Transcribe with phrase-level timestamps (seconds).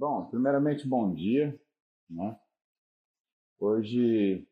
[0.00, 1.60] Bom, primeiramente, bom dia.
[2.08, 2.40] Né?
[3.58, 4.48] Hoje,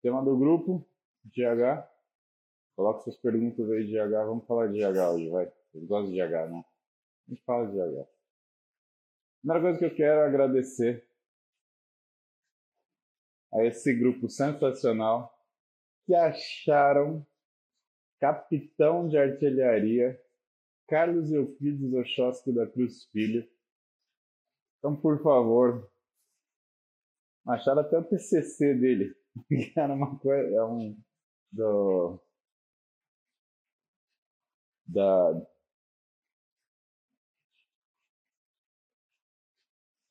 [0.00, 0.88] tema do grupo,
[1.26, 1.86] GH.
[2.74, 4.24] Coloque suas perguntas aí de GH.
[4.24, 5.52] Vamos falar de GH hoje, vai.
[5.74, 6.64] Eu gosto de GH, né?
[6.64, 8.08] A gente fala de GH.
[9.42, 11.06] Primeira coisa que eu quero é agradecer
[13.52, 15.38] a esse grupo sensacional
[16.06, 17.22] que acharam
[18.18, 20.18] capitão de artilharia
[20.88, 23.46] Carlos Euclides Ochoski da Cruz Filho.
[24.78, 25.90] Então, por favor,
[27.46, 29.16] acharam até o TCC dele,
[29.48, 30.96] que era uma coisa, é um
[31.52, 32.20] do
[34.86, 35.46] da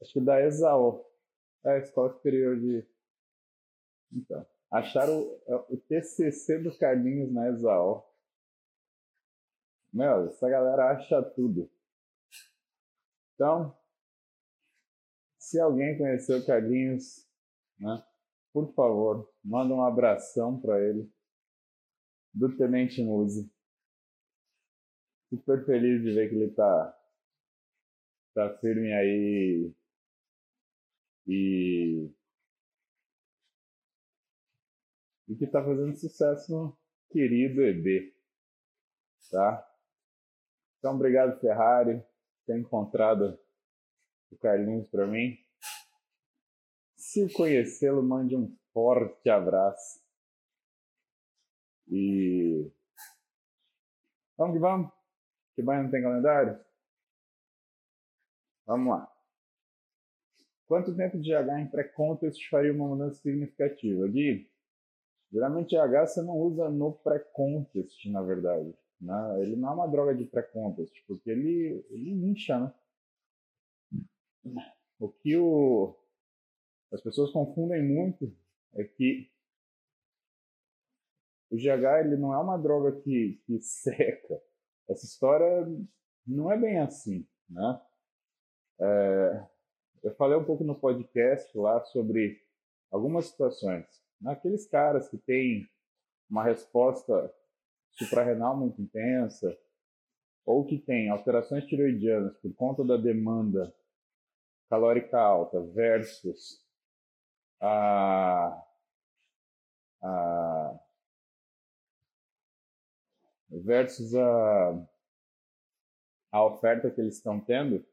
[0.01, 1.05] acho que da ESAO,
[1.65, 2.85] é a Escola Superior de
[4.11, 8.09] então, acharam o, o TCC do Carlinhos na ESAO.
[9.91, 11.69] Meu, essa galera acha tudo.
[13.33, 13.75] Então,
[15.55, 17.25] se alguém conheceu o Carlinhos,
[17.79, 18.05] né,
[18.51, 21.09] por favor, manda um abração para ele,
[22.33, 23.49] do Tenente Muse.
[25.29, 26.99] Super feliz de ver que ele tá,
[28.33, 29.73] tá firme aí
[31.25, 32.11] e
[35.29, 36.77] e que está fazendo sucesso no
[37.09, 38.13] querido EB.
[39.31, 39.73] Tá?
[40.79, 43.39] Então, obrigado, Ferrari, por ter encontrado
[44.29, 45.44] o Carlinhos para mim.
[46.95, 50.03] Se conhecê-lo, mande um forte abraço.
[51.87, 52.71] E
[54.37, 54.91] vamos que vamos.
[55.55, 56.59] Que banho não tem calendário?
[58.65, 59.11] Vamos lá.
[60.67, 64.07] Quanto tempo de GH em pré-contest faria uma mudança significativa?
[64.07, 64.49] Gui,
[65.31, 68.73] Geralmente H você não usa no pré-contest, na verdade.
[69.01, 69.41] Né?
[69.41, 72.73] Ele não é uma droga de pré-contest, porque ele, ele incha, né?
[74.97, 75.93] O que o,
[76.95, 78.33] as pessoas confundem muito
[78.73, 79.29] é que
[81.51, 84.41] o GH ele não é uma droga que, que seca.
[84.89, 85.67] Essa história
[86.25, 87.81] não é bem assim, né?
[88.79, 89.47] É,
[90.03, 92.41] eu falei um pouco no podcast lá sobre
[92.91, 93.85] algumas situações.
[94.19, 95.67] Naqueles caras que têm
[96.29, 97.33] uma resposta
[97.91, 99.57] suprarrenal muito intensa,
[100.45, 103.73] ou que têm alterações tiroidianas por conta da demanda
[104.69, 106.64] calórica alta versus
[107.65, 108.65] a,
[110.03, 110.79] a
[113.63, 114.87] versus a,
[116.31, 117.85] a oferta que eles estão tendo,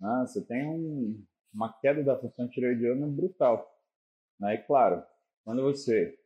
[0.00, 3.68] né, você tem um, uma queda da função tiroidiana brutal.
[4.38, 4.54] Né?
[4.54, 5.04] E claro,
[5.44, 6.18] quando você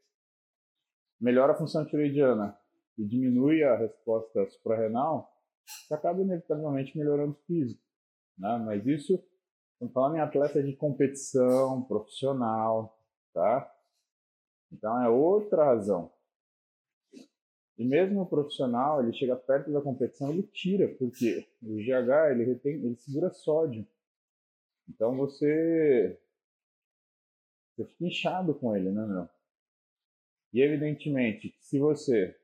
[1.20, 2.58] melhora a função tiroidiana
[2.98, 5.32] e diminui a resposta suprarrenal,
[5.64, 7.82] você acaba inevitavelmente melhorando o físico.
[8.36, 8.58] Né?
[8.58, 9.24] Mas isso,
[9.82, 12.96] estamos falando em atleta de competição, profissional,
[13.32, 13.74] tá?
[14.70, 16.12] Então é outra razão.
[17.76, 22.44] E mesmo o profissional, ele chega perto da competição, ele tira, porque o GH, ele
[22.44, 23.86] retém, ele segura sódio.
[24.88, 26.18] Então você
[27.74, 29.28] você fica inchado com ele, né, meu?
[30.52, 32.38] E evidentemente, se você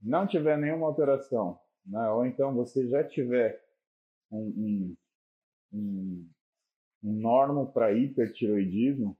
[0.00, 3.60] não tiver nenhuma alteração, né, ou então você já tiver
[4.30, 4.96] um, um,
[5.72, 6.28] um,
[7.02, 9.16] normo para hipertiroidismo,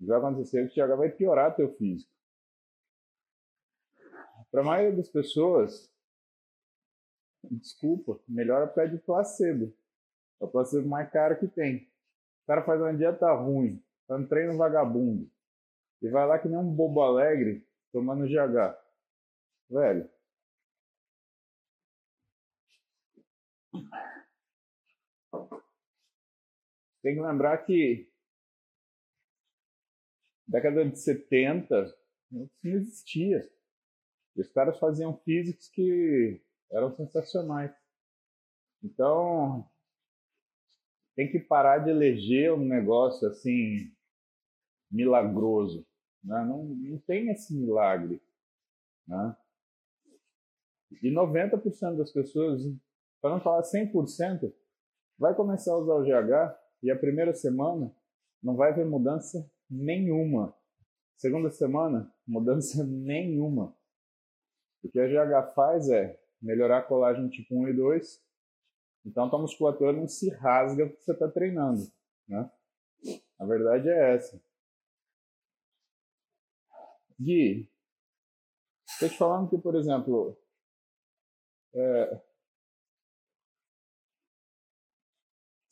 [0.00, 2.10] vai acontecer que o vai piorar teu físico.
[4.50, 5.92] Para a maioria das pessoas,
[7.44, 9.74] desculpa, melhora pé de placebo.
[10.40, 11.88] É o placebo mais caro que tem.
[12.44, 15.30] O cara faz uma dieta ruim, faz um treino vagabundo,
[16.02, 18.78] e vai lá que nem um bobo alegre tomando GH.
[19.68, 20.15] Velho.
[27.06, 28.10] Tem que lembrar que
[30.44, 31.96] década de 70 isso
[32.32, 33.48] não existia.
[34.36, 37.72] os caras faziam físicos que eram sensacionais.
[38.82, 39.70] Então,
[41.14, 43.88] tem que parar de eleger um negócio assim
[44.90, 45.86] milagroso.
[46.24, 46.44] Né?
[46.44, 48.20] Não, não tem esse milagre.
[49.06, 49.36] Né?
[51.00, 52.62] E 90% das pessoas,
[53.20, 54.52] para não falar 100%,
[55.16, 57.94] vai começar a usar o GH e a primeira semana
[58.42, 60.54] não vai ver mudança nenhuma.
[61.16, 63.76] Segunda semana, mudança nenhuma.
[64.82, 68.26] O que a GH faz é melhorar a colagem tipo 1 e 2
[69.06, 71.80] então, tua musculatura não se rasga porque você está treinando,
[72.26, 72.50] né?
[73.38, 74.42] A verdade é essa.
[77.18, 77.70] Gui,
[78.88, 80.36] estou te falando que, por exemplo,
[81.72, 82.20] é,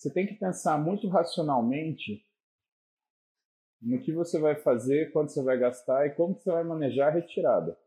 [0.05, 2.23] você tem que pensar muito racionalmente
[3.81, 7.11] no que você vai fazer, quanto você vai gastar e como você vai manejar a
[7.11, 7.79] retirada.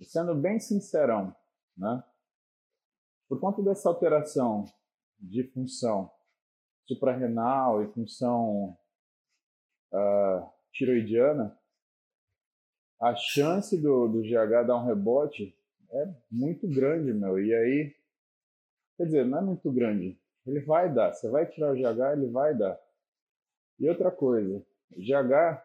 [0.00, 1.34] E sendo bem sincerão,
[1.76, 2.02] né?
[3.28, 4.64] Por conta dessa alteração
[5.20, 6.10] de função
[6.84, 8.76] suprarrenal e função
[9.92, 11.56] uh, tiroidiana,
[13.00, 15.56] a chance do, do GH dar um rebote
[15.92, 17.38] é muito grande, meu.
[17.38, 17.96] E aí,
[18.96, 20.19] quer dizer, não é muito grande.
[20.46, 21.12] Ele vai dar.
[21.12, 22.80] Você vai tirar o GH, ele vai dar.
[23.78, 25.62] E outra coisa, GH,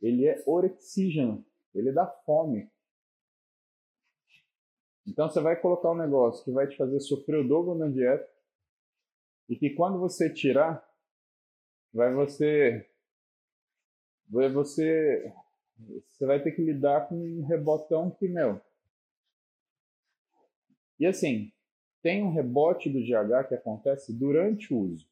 [0.00, 1.44] ele é orexígeno.
[1.74, 2.70] Ele dá fome.
[5.06, 8.28] Então você vai colocar um negócio que vai te fazer sofrer o dobro na dieta
[9.48, 10.84] e que quando você tirar,
[11.92, 12.88] vai você
[14.28, 15.32] vai você
[16.10, 18.60] você vai ter que lidar com um rebotão que, meu.
[20.98, 21.52] E assim,
[22.02, 25.08] tem um rebote do GH que acontece durante o uso.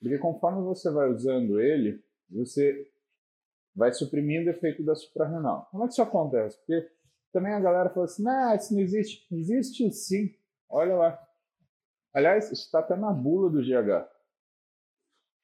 [0.00, 2.90] Porque conforme você vai usando ele, você
[3.74, 5.68] vai suprimindo o efeito da suprarrenal.
[5.70, 6.58] Como é que isso acontece?
[6.58, 6.90] Porque
[7.32, 9.26] também a galera fala assim, não, isso não existe.
[9.34, 10.34] Existe sim.
[10.68, 11.28] Olha lá.
[12.12, 14.08] Aliás, isso está até na bula do GH.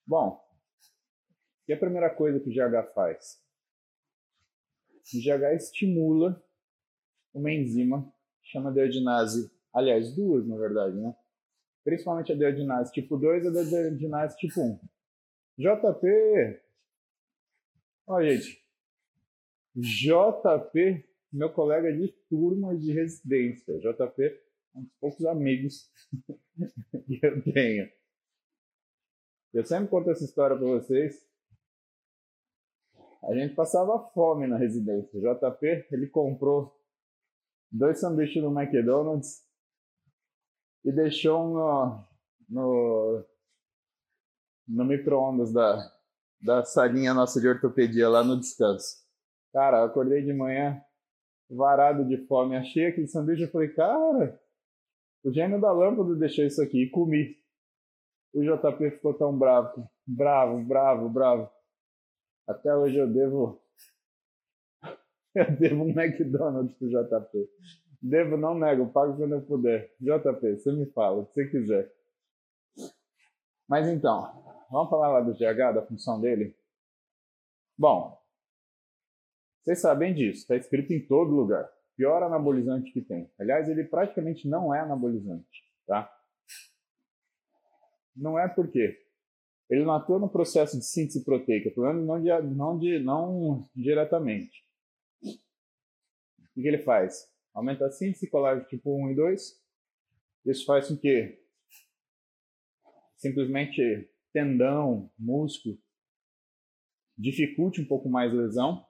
[0.07, 0.43] Bom,
[1.69, 3.43] é a primeira coisa que o GH faz?
[4.95, 6.43] O GH estimula
[7.33, 8.13] uma enzima
[8.43, 11.15] chama deodinase, aliás, duas na verdade, né?
[11.85, 14.79] Principalmente a deodinase tipo 2 e a deodinase tipo 1.
[15.59, 16.61] JP,
[18.07, 18.63] olha gente,
[19.75, 23.79] JP meu colega de turma de residência.
[23.79, 24.39] JP é
[24.75, 25.91] um dos poucos amigos
[27.07, 27.91] que eu tenho.
[29.55, 31.27] Eu sempre conto essa história para vocês.
[33.23, 35.19] A gente passava fome na residência.
[35.19, 36.77] O JP, ele comprou
[37.71, 39.47] dois sanduíches no McDonald's
[40.85, 42.05] e deixou no,
[42.49, 43.25] no,
[44.69, 45.79] no micro-ondas da,
[46.41, 49.03] da salinha nossa de ortopedia lá no descanso.
[49.53, 50.83] Cara, eu acordei de manhã,
[51.51, 52.57] varado de fome.
[52.57, 54.41] Achei aquele sanduíche e falei, cara,
[55.25, 57.37] o gênio da lâmpada deixou isso aqui e comi.
[58.35, 61.51] O JP ficou tão bravo, bravo, bravo, bravo.
[62.49, 63.61] Até hoje eu devo.
[65.35, 67.49] Eu devo um McDonald's pro JP.
[68.03, 69.95] Devo, não nego, pago quando eu puder.
[70.01, 71.93] JP, você me fala, o que você quiser.
[73.69, 74.23] Mas então,
[74.71, 76.57] vamos falar lá do GH, da função dele?
[77.79, 78.21] Bom,
[79.63, 81.71] vocês sabem disso, está escrito em todo lugar.
[81.97, 83.31] Pior anabolizante que tem.
[83.39, 86.13] Aliás, ele praticamente não é anabolizante, tá?
[88.17, 89.01] Não é porque
[89.71, 93.71] ele não atua no processo de síntese proteica, pelo menos não, de, não, de, não
[93.75, 94.67] diretamente.
[95.25, 97.32] O que ele faz?
[97.55, 99.63] Aumenta a síntese colágeno tipo 1 e 2.
[100.47, 101.39] Isso faz com que
[103.17, 105.79] simplesmente tendão, músculo,
[107.17, 108.87] dificulte um pouco mais a lesão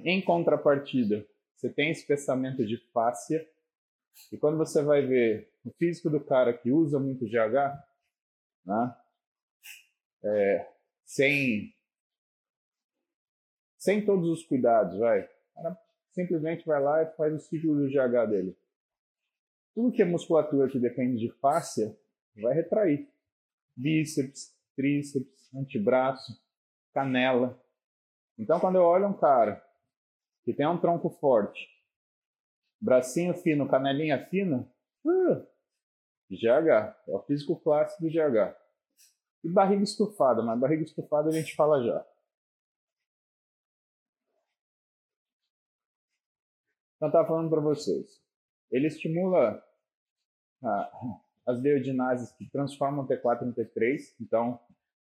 [0.00, 3.48] em contrapartida, você tem espessamento de fáscia,
[4.30, 7.72] e quando você vai ver o físico do cara que usa muito GH,
[8.64, 8.96] né,
[10.22, 10.72] é,
[11.04, 11.74] sem,
[13.78, 15.28] sem todos os cuidados, vai,
[16.16, 18.56] simplesmente vai lá e faz o ciclo do GH dele.
[19.74, 21.94] Tudo que é musculatura que depende de fáscia
[22.40, 23.06] vai retrair.
[23.76, 26.42] Bíceps, tríceps, antebraço,
[26.94, 27.62] canela.
[28.38, 29.62] Então, quando eu olho um cara
[30.42, 31.68] que tem um tronco forte,
[32.80, 34.66] bracinho fino, canelinha fina,
[35.04, 35.46] uh,
[36.30, 38.56] GH, é o físico clássico do GH.
[39.44, 42.06] E barriga estufada, mas barriga estufada a gente fala já.
[47.06, 48.20] Então, estava falando para vocês.
[48.70, 49.62] Ele estimula
[50.62, 54.14] ah, as deodinases que transformam T4 em T3.
[54.20, 54.58] Então,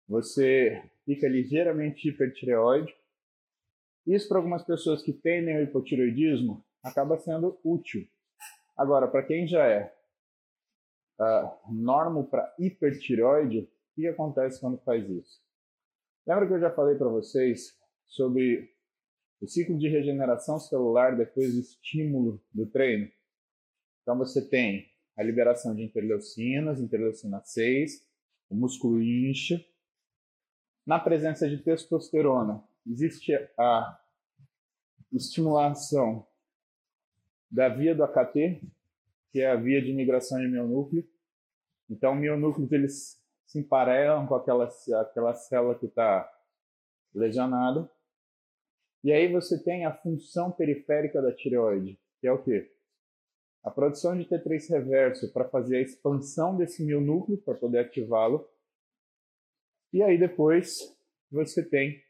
[0.08, 2.94] você fica ligeiramente hipertireoide
[4.06, 8.06] isso para algumas pessoas que têm o hipotiroidismo acaba sendo útil.
[8.76, 9.94] Agora, para quem já é
[11.20, 15.40] uh, normo para hipertiroide, o que acontece quando faz isso?
[16.26, 18.71] Lembra que eu já falei para vocês sobre
[19.42, 23.10] o ciclo de regeneração celular depois do estímulo do treino?
[24.02, 28.06] Então você tem a liberação de interleucinas, interleucina 6,
[28.48, 29.62] o músculo incha.
[30.86, 34.00] Na presença de testosterona, existe a
[35.12, 36.26] estimulação
[37.50, 38.62] da via do AKT,
[39.30, 41.06] que é a via de migração de mionúcleo.
[41.90, 44.68] Então, mionúcleos eles se emparelam com aquela,
[45.00, 46.28] aquela célula que está
[47.14, 47.90] lesionada.
[49.02, 52.70] E aí você tem a função periférica da tireoide, que é o quê?
[53.62, 58.48] a produção de T3 reverso para fazer a expansão desse mionúcleo para poder ativá-lo.
[59.92, 60.78] E aí depois
[61.30, 62.02] você tem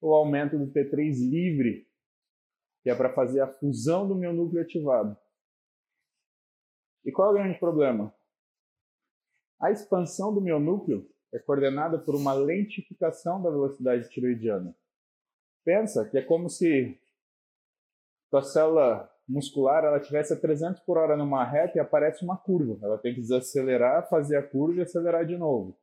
[0.00, 1.88] o aumento do T3 livre,
[2.82, 5.16] que é para fazer a fusão do mionúcleo ativado.
[7.04, 8.14] E qual é o grande problema?
[9.60, 14.76] A expansão do mionúcleo é coordenada por uma lentificação da velocidade tiroidiana.
[15.64, 16.98] Pensa que é como se
[18.32, 22.78] a célula muscular ela tivesse a 300 por hora numa reta e aparece uma curva.
[22.84, 25.78] Ela tem que desacelerar, fazer a curva e acelerar de novo.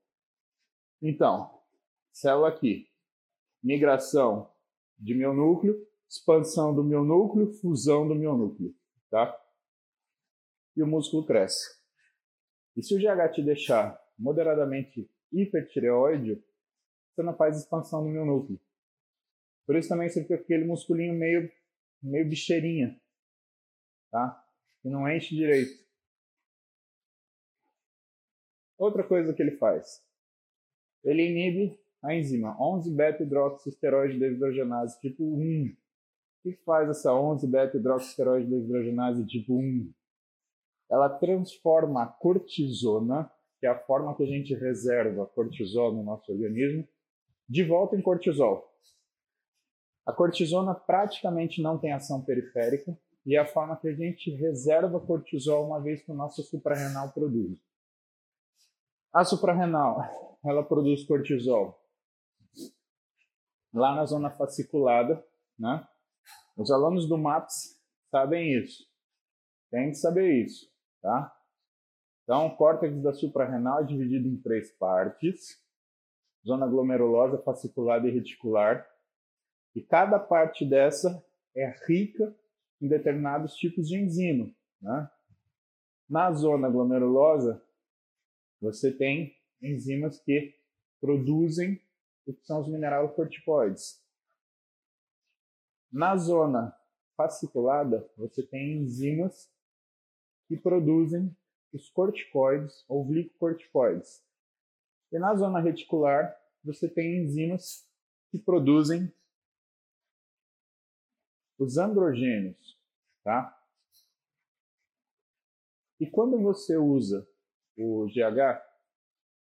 [1.01, 1.49] Então,
[2.11, 2.89] célula aqui,
[3.63, 4.51] migração
[4.97, 8.75] de mionúcleo, expansão do mionúcleo, fusão do mionúcleo,
[9.09, 9.39] tá?
[10.75, 11.79] E o músculo cresce.
[12.75, 16.43] E se o GH te deixar moderadamente hipertireoide,
[17.09, 18.59] você não faz expansão do mionúcleo.
[19.69, 21.47] Por isso também você fica com aquele musculinho meio,
[22.01, 22.99] meio bicheirinha,
[24.09, 24.43] tá?
[24.83, 25.85] E não enche direito.
[28.79, 30.03] Outra coisa que ele faz,
[31.03, 35.65] ele inibe a enzima 11-beta-hidroxisteroide desidrogenase tipo 1.
[35.67, 35.75] O
[36.41, 39.93] que faz essa 11-beta-hidroxisteroide desidrogenase tipo 1?
[40.89, 46.31] Ela transforma a cortisona, que é a forma que a gente reserva cortisol no nosso
[46.31, 46.89] organismo,
[47.47, 48.68] de volta em cortisol.
[50.09, 54.99] A cortisona praticamente não tem ação periférica e é a forma que a gente reserva
[54.99, 57.59] cortisol uma vez que o nosso suprarrenal produz.
[59.13, 60.01] A suprarrenal,
[60.43, 61.79] ela produz cortisol
[63.71, 65.23] lá na zona fasciculada,
[65.59, 65.87] né?
[66.57, 68.89] Os alunos do MAPS sabem isso.
[69.69, 70.67] Tem que saber isso,
[71.03, 71.31] tá?
[72.23, 75.63] Então, o córtex da suprarrenal é dividido em três partes:
[76.43, 78.89] zona glomerulosa, fasciculada e reticular.
[79.75, 81.23] E cada parte dessa
[81.55, 82.35] é rica
[82.81, 85.09] em determinados tipos de enzima, né?
[86.09, 87.61] Na zona glomerulosa,
[88.59, 90.55] você tem enzimas que
[90.99, 91.79] produzem
[92.25, 94.03] o que são os.
[95.91, 96.75] Na zona
[97.15, 99.51] fasciculada, você tem enzimas
[100.47, 101.35] que produzem
[101.73, 104.23] os corticoides ou glicocorticoides.
[105.11, 107.87] E na zona reticular, você tem enzimas
[108.31, 109.11] que produzem
[111.59, 112.79] os androgênios,
[113.23, 113.55] tá?
[115.99, 117.27] E quando você usa
[117.77, 118.63] o GH,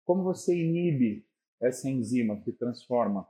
[0.04, 1.26] como você inibe
[1.60, 3.28] essa enzima que transforma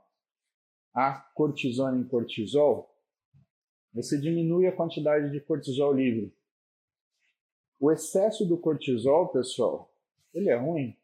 [0.93, 2.95] a cortisona em cortisol,
[3.91, 6.35] você diminui a quantidade de cortisol livre.
[7.79, 9.91] O excesso do cortisol, pessoal,
[10.33, 10.95] ele é ruim.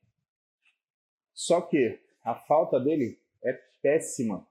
[1.34, 4.48] Só que a falta dele é péssima.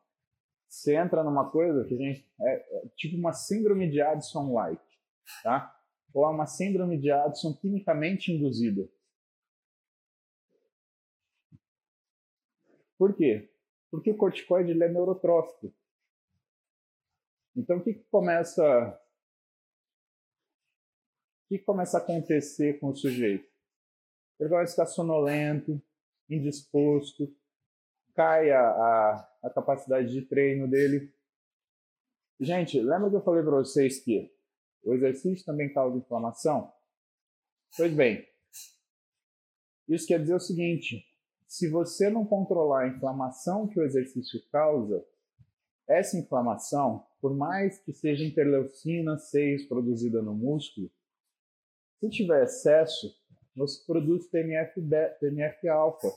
[0.71, 4.81] Você entra numa coisa que a gente é, é tipo uma síndrome de Addison-like,
[5.43, 5.77] tá?
[6.15, 8.89] Ou é uma síndrome de Addison quimicamente induzida.
[12.97, 13.53] Por quê?
[13.91, 15.75] Porque o corticoide ele é neurotrófico.
[17.57, 18.63] Então, o que, que começa
[21.45, 23.51] o que começa a acontecer com o sujeito?
[24.39, 25.83] Ele vai ficar sonolento,
[26.29, 27.35] indisposto,
[28.21, 31.11] cai a, a, a, capacidade de treino dele.
[32.39, 34.31] Gente, lembra que eu falei para vocês que
[34.85, 36.71] o exercício também causa inflamação?
[37.75, 38.29] Pois bem,
[39.89, 41.03] isso quer dizer o seguinte:
[41.49, 45.03] se você não controlar a inflamação que o exercício causa,
[45.89, 50.91] essa inflamação, por mais que seja interleucina 6 produzida no músculo,
[51.99, 53.19] se tiver excesso,
[53.57, 54.79] você produz TNF,
[55.21, 56.09] TNF alfa,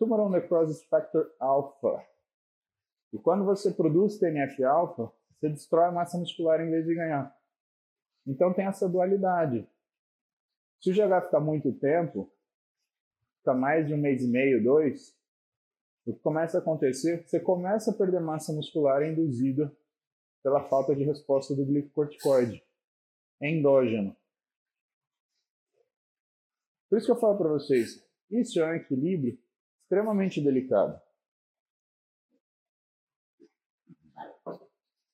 [0.00, 2.02] Tumoral Necrosis Factor alfa.
[3.12, 7.36] E quando você produz TNF alfa, você destrói a massa muscular em vez de ganhar.
[8.26, 9.68] Então tem essa dualidade.
[10.80, 12.32] Se o GH ficar muito tempo,
[13.36, 15.14] fica mais de um mês e meio, dois,
[16.06, 19.70] o que começa a acontecer, você começa a perder massa muscular induzida
[20.42, 22.64] pela falta de resposta do glicocorticoide
[23.38, 24.16] endógeno.
[26.88, 29.38] Por isso que eu falo para vocês, isso é um equilíbrio
[29.90, 31.00] extremamente delicado.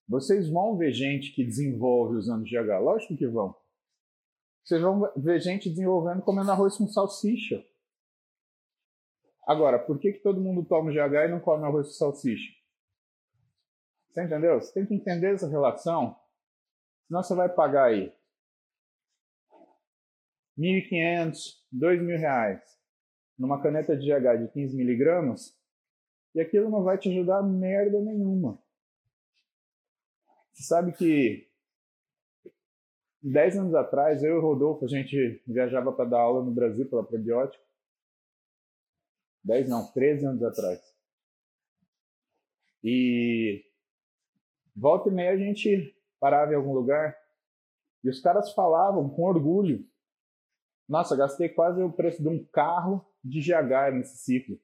[0.06, 3.56] Vocês vão ver gente que desenvolve usando GH, lógico que vão.
[4.62, 7.64] Vocês vão ver gente desenvolvendo comendo arroz com salsicha.
[9.46, 12.52] Agora, por que, que todo mundo toma GH e não come arroz com salsicha?
[14.10, 14.60] Você entendeu?
[14.60, 16.20] Você tem que entender essa relação,
[17.06, 18.14] senão você vai pagar aí
[20.58, 21.36] 1.500,
[21.72, 22.75] 2.000 reais
[23.38, 25.56] numa caneta de GH de 15 miligramas
[26.34, 28.62] e aquilo não vai te ajudar merda nenhuma.
[30.52, 31.48] Você sabe que
[33.22, 36.88] dez anos atrás, eu e o Rodolfo, a gente viajava para dar aula no Brasil
[36.88, 37.62] pela probiótica.
[39.42, 40.80] Dez não, treze anos atrás.
[42.82, 43.64] E
[44.74, 47.16] volta e meia a gente parava em algum lugar
[48.04, 49.84] e os caras falavam com orgulho.
[50.88, 54.60] Nossa, gastei quase o preço de um carro de GH nesse ciclo.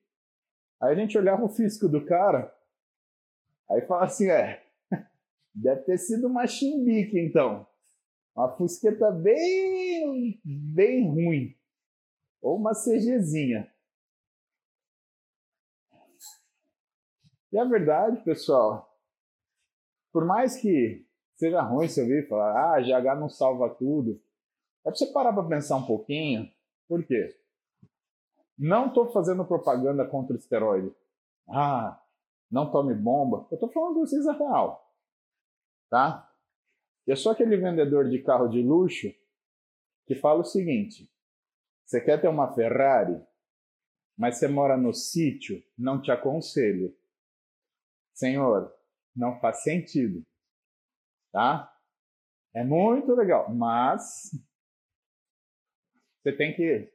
[0.81, 2.52] Aí a gente olhava o físico do cara,
[3.71, 4.64] aí falava assim, é,
[5.54, 7.66] deve ter sido uma chimbique então.
[8.35, 11.57] Uma fusqueta bem, bem ruim.
[12.40, 13.71] Ou uma CGzinha.
[17.52, 18.99] E a verdade, pessoal,
[20.11, 24.23] por mais que seja ruim você ouvir falar, ah, GH não salva tudo,
[24.85, 26.50] é pra você parar para pensar um pouquinho.
[26.88, 27.41] Por quê?
[28.62, 30.95] Não estou fazendo propaganda contra esteroide.
[31.49, 32.00] Ah,
[32.49, 33.49] não tome bomba.
[33.50, 34.88] Eu estou falando com vocês a real.
[35.90, 36.33] Tá?
[37.04, 39.09] E é só aquele vendedor de carro de luxo
[40.07, 41.12] que fala o seguinte:
[41.85, 43.21] você quer ter uma Ferrari,
[44.16, 46.97] mas você mora no sítio, não te aconselho.
[48.14, 48.73] Senhor,
[49.16, 50.25] não faz sentido.
[51.33, 51.69] Tá?
[52.54, 54.31] É muito legal, mas
[56.23, 56.91] você tem que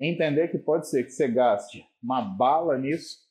[0.00, 3.26] entender que pode ser que você gaste uma bala nisso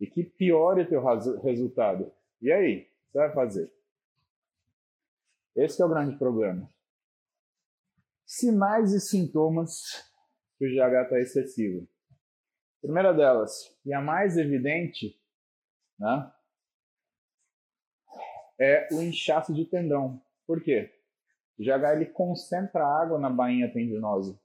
[0.00, 1.02] e que piore o teu
[1.42, 2.12] resultado.
[2.40, 3.72] E aí, você vai fazer?
[5.54, 6.70] Esse é o grande problema.
[8.24, 9.82] Sinais e sintomas
[10.58, 11.88] que o GH está excessivo.
[12.80, 15.18] primeira delas, e a mais evidente,
[15.98, 16.32] né,
[18.58, 20.22] é o inchaço de tendão.
[20.46, 20.92] Por quê?
[21.58, 24.38] O GH ele concentra água na bainha tendinosa.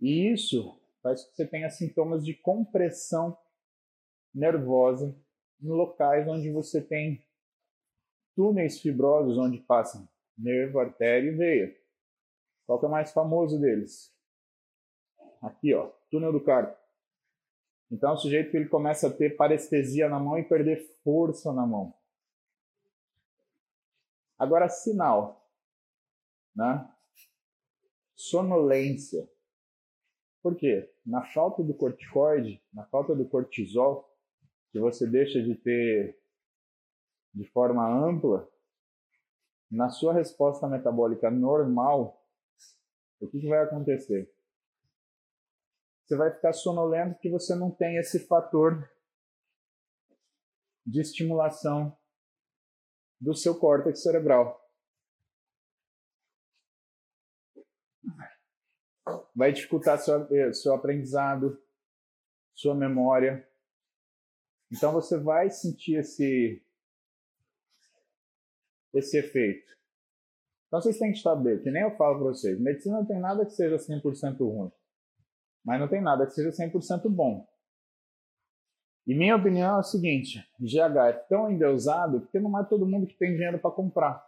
[0.00, 3.36] E isso faz com que você tenha sintomas de compressão
[4.34, 5.16] nervosa
[5.60, 7.24] em locais onde você tem
[8.34, 11.76] túneis fibrosos onde passam nervo, artéria e veia.
[12.66, 14.14] Qual que é o mais famoso deles?
[15.42, 16.78] Aqui, ó, túnel do carpo.
[17.90, 21.52] Então, é o sujeito que ele começa a ter parestesia na mão e perder força
[21.52, 21.94] na mão.
[24.38, 25.48] Agora, sinal,
[26.54, 26.88] né?
[28.14, 29.28] Sonolência.
[30.48, 30.90] Por quê?
[31.04, 34.10] Na falta do corticoide, na falta do cortisol,
[34.72, 36.18] que você deixa de ter
[37.34, 38.50] de forma ampla,
[39.70, 42.18] na sua resposta metabólica normal,
[43.20, 44.32] o que, que vai acontecer?
[46.06, 48.90] Você vai ficar sonolento porque você não tem esse fator
[50.86, 51.94] de estimulação
[53.20, 54.66] do seu córtex cerebral.
[59.34, 61.60] Vai dificultar seu, eh, seu aprendizado,
[62.54, 63.46] sua memória.
[64.70, 66.62] Então você vai sentir esse
[68.92, 69.68] esse efeito.
[70.66, 73.44] Então vocês têm que saber, que nem eu falo para vocês, medicina não tem nada
[73.44, 74.70] que seja 100% ruim,
[75.64, 77.48] mas não tem nada que seja 100% bom.
[79.06, 83.06] E minha opinião é o seguinte, GH é tão endeusado porque não é todo mundo
[83.06, 84.22] que tem dinheiro para comprar.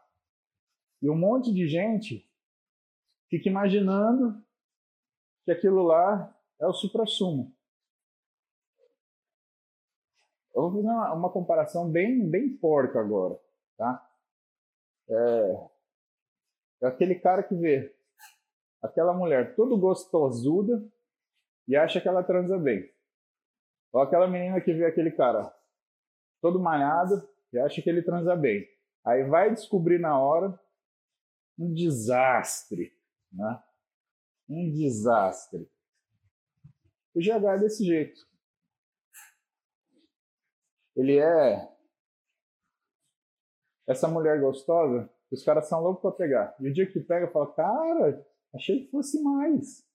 [1.02, 2.26] E um monte de gente
[3.28, 4.42] fica imaginando
[5.50, 7.52] que aquilo lá é o supra-sumo.
[10.54, 13.38] Eu vou fazer uma, uma comparação bem, bem porca agora,
[13.76, 14.08] tá?
[15.08, 15.68] É,
[16.82, 17.92] é aquele cara que vê
[18.80, 20.88] aquela mulher todo gostosuda
[21.66, 22.88] e acha que ela transa bem.
[23.92, 25.52] Ou aquela menina que vê aquele cara
[26.40, 28.68] todo malhado e acha que ele transa bem.
[29.04, 30.58] Aí vai descobrir na hora
[31.58, 32.96] um desastre,
[33.32, 33.62] né?
[34.50, 35.70] Um desastre.
[37.14, 38.20] O GH é desse jeito.
[40.96, 41.70] Ele é
[43.86, 46.56] essa mulher gostosa, os caras são loucos para pegar.
[46.60, 49.88] E o dia que pega, fala, cara, achei que fosse mais.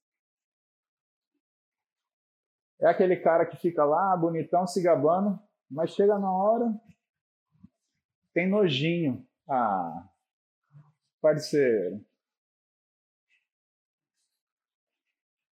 [2.79, 5.39] É aquele cara que fica lá, bonitão, se gabando,
[5.69, 6.73] mas chega na hora,
[8.33, 9.25] tem nojinho.
[9.47, 10.09] Ah,
[11.21, 12.05] parceiro.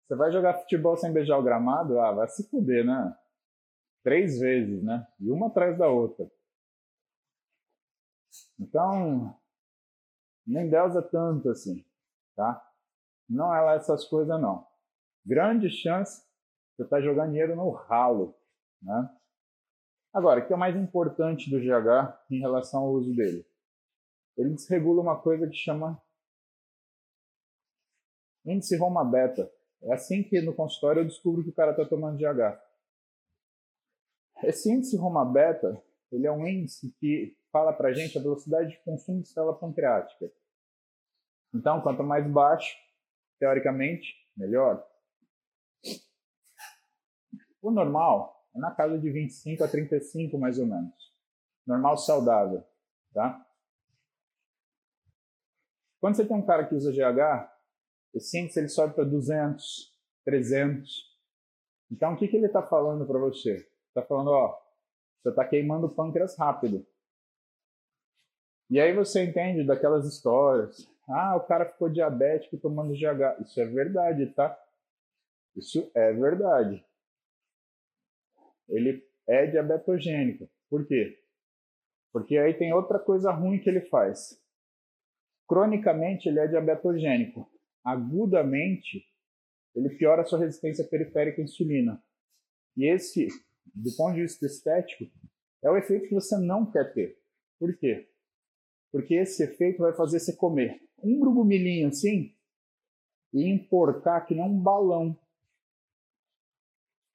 [0.07, 1.99] Você vai jogar futebol sem beijar o gramado?
[1.99, 3.17] Ah, vai se fuder, né?
[4.03, 5.05] Três vezes, né?
[5.19, 6.31] E uma atrás da outra.
[8.57, 9.37] Então,
[10.45, 11.85] nem deusa tanto assim,
[12.37, 12.65] tá?
[13.29, 14.65] Não é lá essas coisas, não.
[15.25, 16.25] Grande chance
[16.75, 18.33] você estar tá jogando dinheiro no ralo,
[18.81, 19.13] né?
[20.13, 23.45] Agora, o que é mais importante do GH em relação ao uso dele?
[24.37, 26.01] Ele desregula uma coisa que chama
[28.45, 29.51] índice Roma Beta.
[29.83, 32.59] É assim que no consultório eu descubro que o cara está tomando GH.
[34.43, 38.69] Esse índice Roma Beta, ele é um índice que fala para a gente a velocidade
[38.69, 40.31] de consumo de célula pancreática.
[41.53, 42.75] Então, quanto mais baixo,
[43.39, 44.85] teoricamente, melhor.
[47.61, 51.13] O normal é na casa de 25 a 35, mais ou menos.
[51.65, 52.63] Normal saudável,
[53.13, 53.43] tá?
[55.99, 57.56] Quando você tem um cara que usa GH,
[58.17, 61.17] esse índice ele sobe para 200, 300.
[61.91, 63.67] Então, o que, que ele está falando para você?
[63.89, 64.60] Está falando, ó,
[65.21, 66.86] você está queimando o pâncreas rápido.
[68.69, 70.89] E aí você entende daquelas histórias.
[71.08, 73.41] Ah, o cara ficou diabético tomando GH.
[73.41, 74.58] Isso é verdade, tá?
[75.56, 76.86] Isso é verdade.
[78.67, 80.49] Ele é diabetogênico.
[80.69, 81.17] Por quê?
[82.12, 84.41] Porque aí tem outra coisa ruim que ele faz.
[85.47, 87.49] Cronicamente, ele é diabetogênico.
[87.88, 89.08] Agudamente,
[89.73, 92.04] ele piora a sua resistência periférica à insulina.
[92.76, 93.30] E esse,
[93.73, 95.10] do ponto de vista estético,
[95.63, 97.17] é o efeito que você não quer ter.
[97.58, 98.10] Por quê?
[98.91, 102.36] Porque esse efeito vai fazer você comer um grugumilinho assim
[103.34, 105.17] e importar que nem um balão.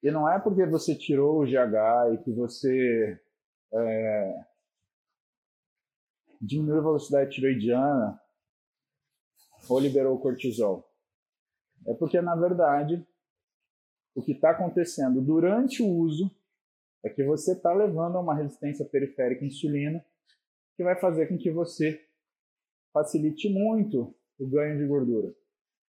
[0.01, 3.21] E não é porque você tirou o GH e que você
[3.71, 4.45] é,
[6.41, 8.19] diminuiu a velocidade tiroidiana
[9.69, 10.89] ou liberou cortisol.
[11.85, 13.05] É porque, na verdade,
[14.15, 16.31] o que está acontecendo durante o uso
[17.03, 20.03] é que você está levando a uma resistência periférica à insulina,
[20.75, 22.07] que vai fazer com que você
[22.93, 25.33] facilite muito o ganho de gordura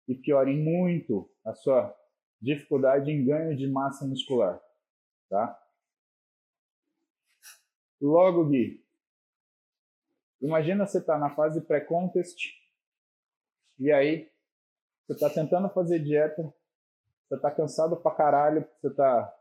[0.07, 1.95] e piore muito a sua
[2.41, 4.61] dificuldade em ganho de massa muscular,
[5.29, 5.63] tá?
[7.99, 8.85] Logo, Gui,
[10.41, 12.37] imagina você tá na fase pré-contest
[13.79, 14.29] e aí
[15.05, 16.53] você está tentando fazer dieta,
[17.27, 19.33] você está cansado pra caralho, você está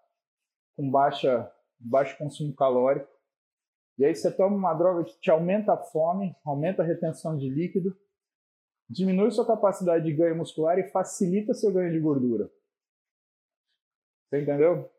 [0.76, 3.08] com baixa, baixo consumo calórico,
[3.98, 7.48] e aí você toma uma droga que te aumenta a fome, aumenta a retenção de
[7.48, 7.96] líquido,
[8.88, 12.50] diminui sua capacidade de ganho muscular e facilita seu ganho de gordura.
[14.28, 14.90] Você entendeu?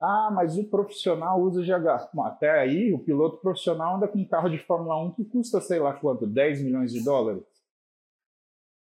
[0.00, 2.10] Ah, mas o profissional usa GH.
[2.12, 5.60] Bom, até aí, o piloto profissional anda com um carro de Fórmula 1 que custa,
[5.60, 7.44] sei lá quanto, 10 milhões de dólares.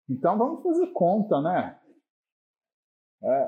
[0.09, 1.79] Então vamos fazer conta, né?
[3.23, 3.47] É,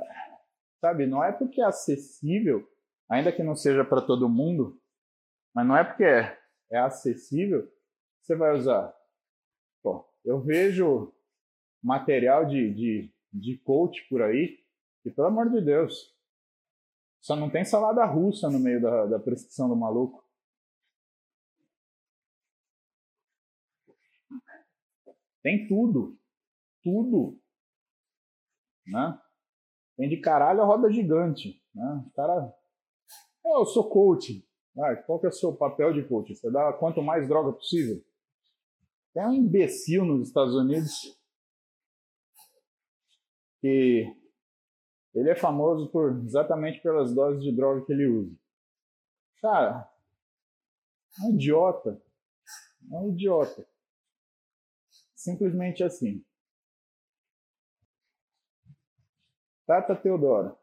[0.80, 2.68] sabe, não é porque é acessível,
[3.10, 4.82] ainda que não seja para todo mundo,
[5.54, 6.40] mas não é porque é,
[6.72, 7.70] é acessível
[8.22, 8.96] você vai usar.
[9.84, 11.14] Bom, eu vejo
[11.84, 14.60] material de, de, de coach por aí,
[15.06, 16.16] e pelo amor de Deus,
[17.22, 20.24] só não tem salada russa no meio da, da prescrição do maluco.
[25.44, 26.18] Tem tudo.
[26.86, 27.42] Tudo.
[28.86, 29.20] Né?
[29.98, 31.60] Tem de caralho a roda gigante.
[31.74, 32.06] Né?
[32.06, 32.56] O cara.
[33.44, 34.48] Eu sou coach.
[34.78, 36.36] Ah, qual que é o seu papel de coach?
[36.36, 38.06] Você dá quanto mais droga possível?
[39.16, 40.92] Tem um imbecil nos Estados Unidos
[43.62, 44.16] que
[45.16, 48.36] ele é famoso por exatamente pelas doses de droga que ele usa.
[49.42, 49.90] Cara,
[51.20, 52.00] é um idiota.
[52.92, 53.68] É um idiota.
[55.16, 56.24] Simplesmente assim.
[59.66, 60.58] Tata Teodoro.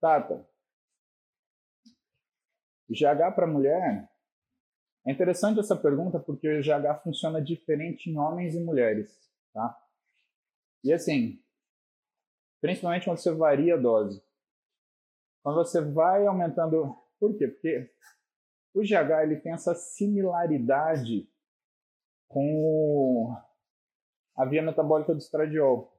[0.00, 0.46] Tata,
[2.88, 4.08] GH para mulher,
[5.06, 9.18] é interessante essa pergunta porque o GH funciona diferente em homens e mulheres,
[9.52, 9.76] tá?
[10.84, 11.42] E assim,
[12.60, 14.22] principalmente quando você varia a dose.
[15.42, 17.48] Quando você vai aumentando, por quê?
[17.48, 17.90] Porque
[18.74, 21.28] o GH ele tem essa similaridade
[22.28, 23.34] com
[24.36, 25.95] a via metabólica do estradiol.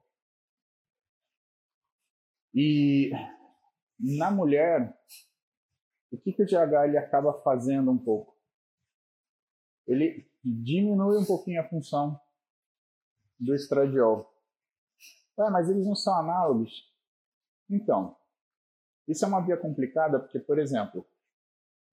[2.60, 3.12] E
[4.00, 4.92] na mulher,
[6.10, 8.36] o que, que o GH ele acaba fazendo um pouco?
[9.86, 12.20] Ele diminui um pouquinho a função
[13.38, 14.28] do estradiol.
[15.38, 16.92] É, mas eles não são análogos.
[17.70, 18.16] Então,
[19.06, 21.06] isso é uma via complicada porque, por exemplo,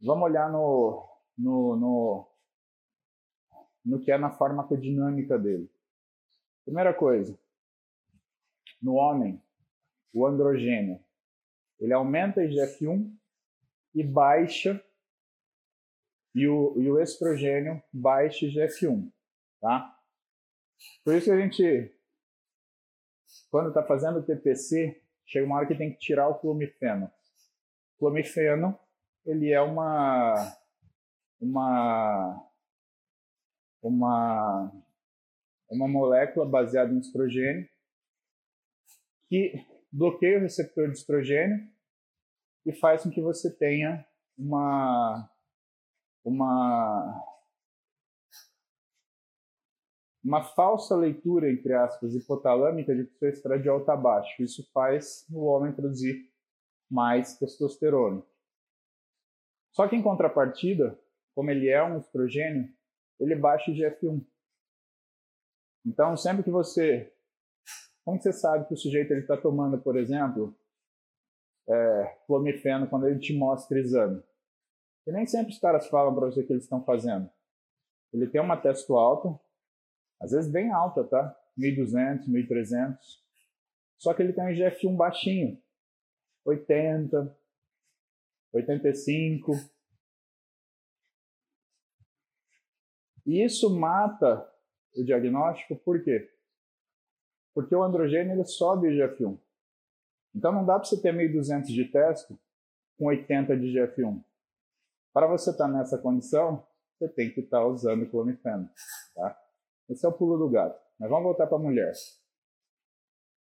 [0.02, 2.28] vamos olhar no, no, no,
[3.86, 5.72] no que é na farmacodinâmica dele.
[6.64, 7.38] Primeira coisa,
[8.82, 9.45] no homem,
[10.16, 11.04] o androgênio,
[11.78, 13.14] ele aumenta IGF-1
[13.94, 14.82] e baixa
[16.34, 19.12] e o, e o estrogênio baixa IGF-1,
[19.60, 19.94] tá?
[21.04, 21.94] Por isso que a gente,
[23.52, 27.12] quando está fazendo o TPC, chega uma hora que tem que tirar o clomifeno.
[27.96, 28.80] O clomifeno,
[29.26, 30.58] ele é uma
[31.42, 32.52] uma
[33.82, 34.72] uma
[35.70, 37.68] uma molécula baseada em estrogênio
[39.28, 41.66] que bloqueia o receptor de estrogênio
[42.66, 44.06] e faz com que você tenha
[44.38, 45.30] uma
[46.24, 47.24] uma
[50.22, 54.42] uma falsa leitura, entre aspas, hipotalâmica de que seu estradiol está baixo.
[54.42, 56.28] Isso faz o homem produzir
[56.90, 58.24] mais testosterona.
[59.72, 61.00] Só que em contrapartida,
[61.36, 62.68] como ele é um estrogênio,
[63.20, 64.26] ele baixa o GF1.
[65.86, 67.15] Então, sempre que você.
[68.06, 70.56] Como você sabe que o sujeito está tomando, por exemplo,
[71.68, 74.24] é, clomifeno quando ele te mostra exame?
[75.08, 77.28] E nem sempre os caras falam para você o que eles estão fazendo.
[78.14, 79.40] Ele tem uma testo alta,
[80.22, 81.36] às vezes bem alta, tá?
[81.58, 82.98] 1.200, 1.300.
[83.98, 85.60] Só que ele tem um IGF-1 baixinho,
[86.46, 87.36] 80,
[88.54, 89.52] 85.
[93.26, 94.48] E isso mata
[94.96, 96.35] o diagnóstico, por quê?
[97.56, 99.40] Porque o androgênio ele sobe o IGF-1.
[100.36, 102.38] Então não dá para você ter 1.200 de testo
[102.98, 104.24] com 80 de IGF-1.
[105.14, 106.68] Para você estar tá nessa condição,
[107.00, 108.70] você tem que estar tá usando clomifeno.
[109.16, 109.40] Tá?
[109.90, 110.80] Esse é o pulo do gato.
[111.00, 111.94] Mas vamos voltar para a mulher.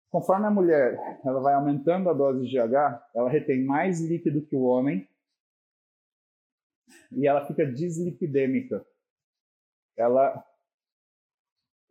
[0.09, 4.55] Conforme a mulher ela vai aumentando a dose de GH, ela retém mais líquido que
[4.55, 5.07] o homem
[7.11, 8.85] e ela fica dislipidêmica.
[9.95, 10.43] Ela,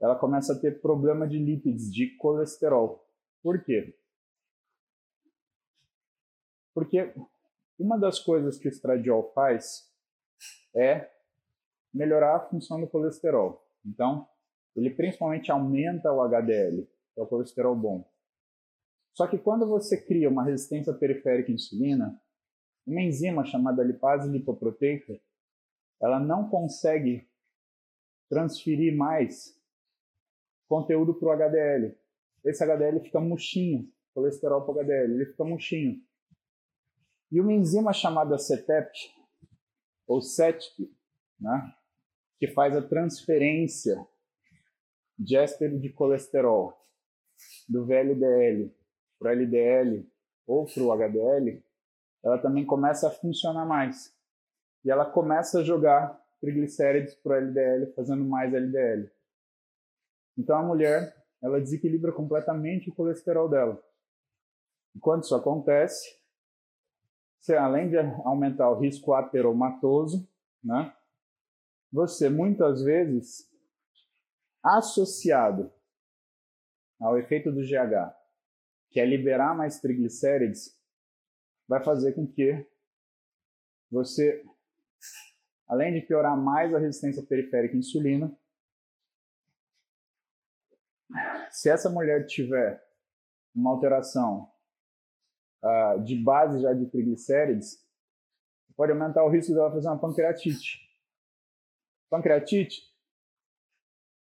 [0.00, 3.04] ela começa a ter problema de lípides, de colesterol.
[3.42, 3.96] Por quê?
[6.74, 7.12] Porque
[7.78, 9.92] uma das coisas que o estradiol faz
[10.74, 11.10] é
[11.92, 13.66] melhorar a função do colesterol.
[13.84, 14.28] Então,
[14.76, 18.08] ele principalmente aumenta o HDL, que é o colesterol bom.
[19.14, 22.22] Só que quando você cria uma resistência periférica à insulina,
[22.86, 25.20] uma enzima chamada lipase lipoproteica,
[26.00, 27.28] ela não consegue
[28.28, 29.57] transferir mais
[30.68, 31.96] conteúdo para o HDL.
[32.44, 36.00] Esse HDL fica murchinho, colesterol para HDL, ele fica murchinho.
[37.30, 38.92] E uma enzima chamada CETP,
[40.06, 40.90] ou CETP,
[41.40, 41.74] né,
[42.38, 44.06] que faz a transferência
[45.18, 46.78] de éster de colesterol
[47.68, 48.72] do VLDL
[49.18, 50.08] para o LDL
[50.46, 51.62] ou para o HDL,
[52.24, 54.14] ela também começa a funcionar mais.
[54.84, 59.10] E ela começa a jogar triglicérides para o LDL, fazendo mais LDL.
[60.38, 63.82] Então a mulher, ela desequilibra completamente o colesterol dela.
[64.94, 66.16] E quando isso acontece,
[67.40, 70.28] você, além de aumentar o risco ateromatoso,
[70.62, 70.94] né,
[71.92, 73.50] você muitas vezes
[74.62, 75.72] associado
[77.00, 78.14] ao efeito do GH,
[78.90, 80.76] que é liberar mais triglicérides,
[81.66, 82.66] vai fazer com que
[83.90, 84.44] você,
[85.66, 88.36] além de piorar mais a resistência periférica à insulina,
[91.50, 92.82] se essa mulher tiver
[93.54, 94.50] uma alteração
[95.62, 97.84] uh, de base já de triglicérides,
[98.76, 100.78] pode aumentar o risco dela fazer uma pancreatite.
[102.10, 102.88] Pancreatite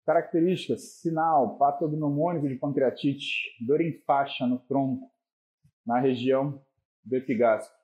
[0.09, 5.07] Características: sinal patognomônico de pancreatite, dor em faixa no tronco,
[5.85, 6.59] na região
[7.03, 7.77] do epigástrico.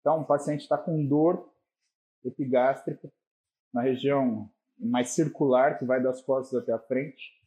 [0.00, 1.52] Então, o paciente está com dor
[2.24, 3.12] epigástrica
[3.74, 7.41] na região mais circular, que vai das costas até a frente,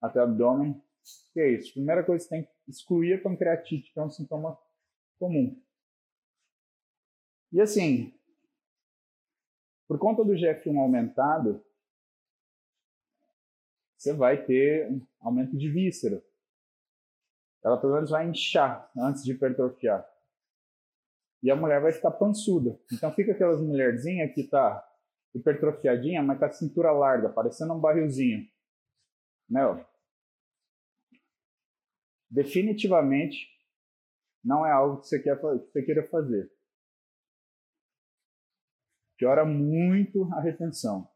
[0.00, 0.80] até o abdômen.
[1.32, 1.72] Que é isso?
[1.72, 4.58] Primeira coisa, você tem que excluir a pancreatite, que é um sintoma
[5.18, 5.60] comum.
[7.52, 8.12] E assim,
[9.86, 11.64] por conta do GF1 aumentado,
[13.96, 16.22] você vai ter um aumento de víscera.
[17.62, 20.06] Ela pelo menos vai inchar antes de hipertrofiar.
[21.42, 22.78] E a mulher vai ficar pançuda.
[22.92, 24.86] Então fica aquelas mulherzinhas que tá
[25.34, 28.46] hipertrofiadinha, mas com a cintura larga, parecendo um barrilzinho.
[29.48, 29.84] Meu,
[32.30, 33.48] definitivamente
[34.42, 36.50] não é algo que você, quer, que você queira fazer.
[39.16, 41.08] Piora muito a retenção.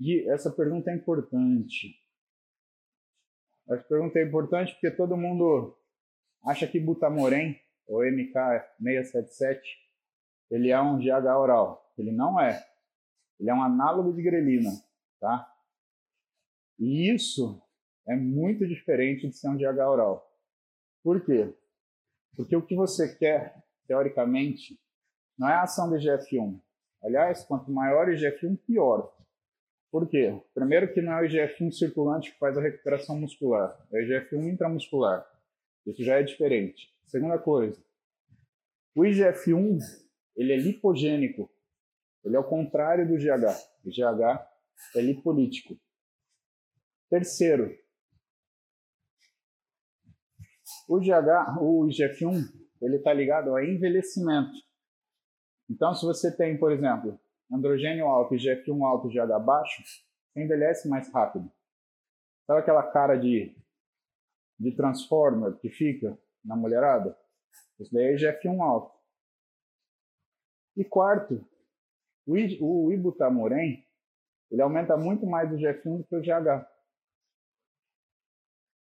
[0.00, 1.94] E essa pergunta é importante.
[3.68, 5.76] Essa pergunta é importante porque todo mundo
[6.44, 9.60] acha que Butamorém, ou MK677,
[10.50, 11.92] ele é um GH oral.
[11.98, 12.66] Ele não é.
[13.38, 14.70] Ele é um análogo de grelina,
[15.20, 15.46] tá?
[16.78, 17.60] E isso
[18.06, 20.30] é muito diferente de ser um GH oral.
[21.02, 21.54] Por quê?
[22.36, 24.78] Porque o que você quer, teoricamente,
[25.38, 26.60] não é a ação do IGF-1.
[27.02, 29.12] Aliás, quanto maior o IGF-1, pior.
[29.90, 30.40] Por quê?
[30.54, 34.52] Primeiro que não é o IGF-1 circulante que faz a recuperação muscular, é o IGF-1
[34.52, 35.26] intramuscular.
[35.86, 36.92] Isso já é diferente.
[37.06, 37.82] Segunda coisa,
[38.94, 39.78] o IGF-1
[40.36, 41.50] ele é lipogênico.
[42.24, 43.56] Ele é o contrário do GH.
[43.84, 44.46] O GH
[44.94, 45.76] é lipolítico.
[47.10, 47.74] Terceiro,
[50.88, 52.44] o GH, o IGF-1,
[52.82, 54.52] ele está ligado ao envelhecimento.
[55.70, 57.20] Então, se você tem, por exemplo,
[57.52, 61.50] androgênio alto e GF1 alto GH baixo, você envelhece mais rápido.
[62.46, 63.54] Sabe aquela cara de,
[64.58, 67.16] de Transformer que fica na mulherada?
[67.78, 68.98] Isso daí é GF1 alto.
[70.76, 71.44] E quarto,
[72.26, 73.84] o, o ibutamoren,
[74.50, 76.77] ele aumenta muito mais o GF1 do que o GH.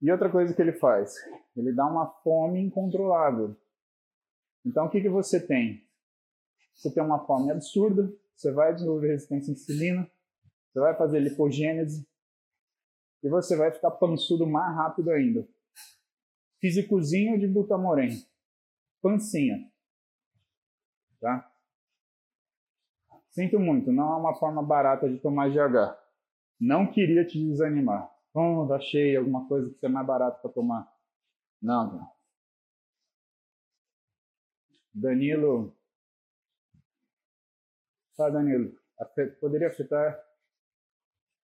[0.01, 1.15] E outra coisa que ele faz,
[1.55, 3.55] ele dá uma fome incontrolável.
[4.65, 5.88] Então o que, que você tem?
[6.73, 10.12] Você tem uma fome absurda, você vai desenvolver resistência à insulina,
[10.71, 12.05] você vai fazer lipogênese
[13.23, 15.47] e você vai ficar pançudo mais rápido ainda.
[16.60, 18.10] Físicozinho de butamoren.
[19.01, 19.71] Pancinha.
[21.21, 21.51] Tá?
[23.29, 25.97] Sinto muito, não é uma forma barata de tomar GH.
[26.60, 28.14] Não queria te desanimar.
[28.36, 30.93] Oh, achei alguma coisa que é mais barato para tomar.
[31.62, 32.12] Não, não.
[34.93, 35.74] Danilo.
[38.17, 38.78] Tá, Danilo.
[39.39, 40.21] Poderia afetar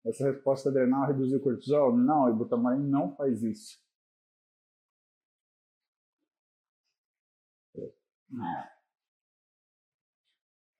[0.06, 1.98] essa resposta adrenal reduzir o cortisol?
[1.98, 3.80] Não, o ibutamorin não faz isso.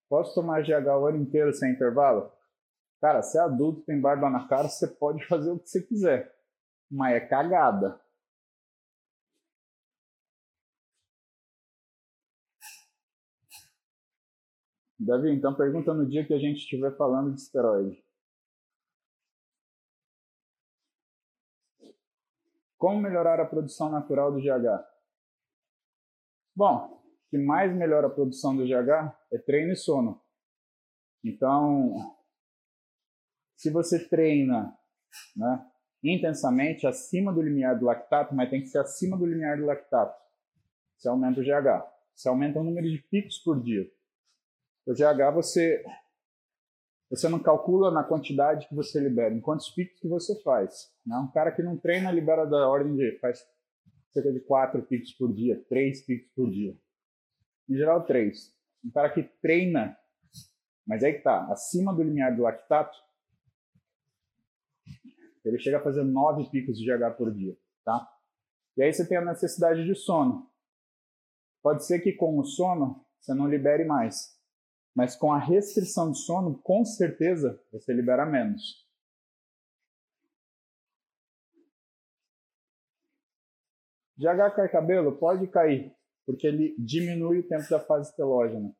[0.10, 2.32] Posso tomar GH o ano inteiro sem intervalo?
[3.00, 6.36] Cara, se é adulto, tem barba na cara, você pode fazer o que você quiser.
[6.90, 8.00] Mas é cagada.
[15.00, 18.04] Davi, então pergunta no dia que a gente estiver falando de esteroide.
[22.78, 24.86] Como melhorar a produção natural do GH?
[26.56, 30.20] Bom, o que mais melhora a produção do GH é treino e sono.
[31.24, 32.17] Então,
[33.58, 34.74] se você treina
[35.36, 35.66] né,
[36.04, 40.16] intensamente acima do limiar do lactato, mas tem que ser acima do limiar do lactato,
[40.96, 41.86] você aumenta o GH.
[42.16, 43.88] Você aumenta o número de picos por dia.
[44.86, 45.84] O GH você
[47.10, 50.92] você não calcula na quantidade que você libera, em quantos picos que você faz.
[51.06, 51.16] Né?
[51.18, 53.40] Um cara que não treina libera da ordem de faz
[54.12, 56.76] cerca de 4 picos por dia, 3 picos por dia.
[57.70, 58.54] Em geral, 3.
[58.84, 59.98] Um cara que treina,
[60.86, 62.98] mas aí que tá, acima do limiar do lactato,
[65.48, 68.08] ele chega a fazer 9 picos de GH por dia, tá?
[68.76, 70.50] E aí você tem a necessidade de sono.
[71.64, 74.40] Pode ser que com o sono você não libere mais,
[74.96, 78.88] mas com a restrição de sono, com certeza você libera menos.
[84.18, 85.18] GH cai cabelo?
[85.18, 88.76] Pode cair, porque ele diminui o tempo da fase telógena.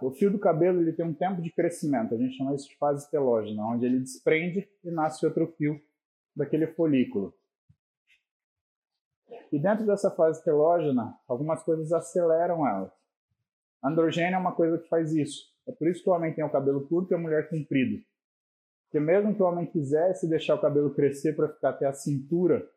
[0.00, 2.76] O fio do cabelo ele tem um tempo de crescimento, a gente chama isso de
[2.76, 5.80] fase telógena, onde ele desprende e nasce outro fio
[6.36, 7.34] daquele folículo.
[9.50, 12.92] E dentro dessa fase telógena, algumas coisas aceleram ela.
[13.82, 15.52] Androgênio é uma coisa que faz isso.
[15.66, 18.02] É por isso que o homem tem o cabelo curto e a mulher comprido.
[18.84, 22.68] Porque mesmo que o homem quisesse deixar o cabelo crescer para ficar até a cintura,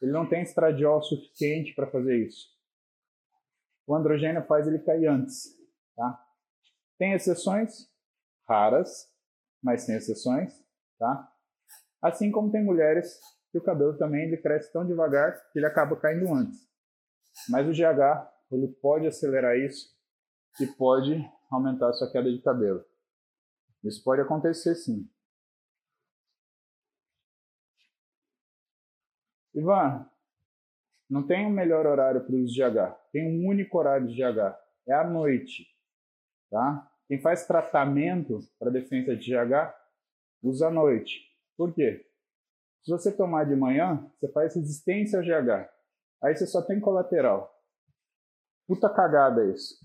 [0.00, 2.48] ele não tem estradiol suficiente para fazer isso.
[3.86, 5.57] O androgênio faz ele cair antes.
[5.98, 6.24] Tá?
[6.96, 7.90] Tem exceções
[8.48, 9.12] raras,
[9.60, 10.54] mas tem exceções.
[10.96, 11.28] Tá?
[12.00, 13.18] Assim como tem mulheres
[13.50, 16.68] que o cabelo também ele cresce tão devagar que ele acaba caindo antes.
[17.48, 19.92] Mas o GH ele pode acelerar isso
[20.56, 22.84] que pode aumentar a sua queda de cabelo.
[23.82, 25.10] Isso pode acontecer sim.
[29.52, 30.08] Ivan,
[31.10, 32.96] não tem um melhor horário para o GH.
[33.10, 34.56] Tem um único horário de GH.
[34.86, 35.66] É à noite.
[36.50, 36.90] Tá?
[37.06, 39.74] Quem faz tratamento para deficiência de GH
[40.42, 41.26] usa à noite.
[41.56, 42.06] Por quê?
[42.84, 45.68] Se você tomar de manhã, você faz resistência ao GH.
[46.22, 47.54] Aí você só tem colateral.
[48.66, 49.78] Puta cagada isso.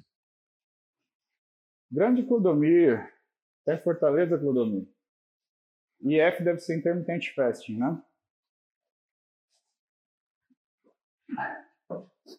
[1.92, 3.12] Grande Clodomir.
[3.62, 4.88] Até Fortaleza, Clodomir.
[6.02, 8.04] IF deve ser intermitente fasting, né?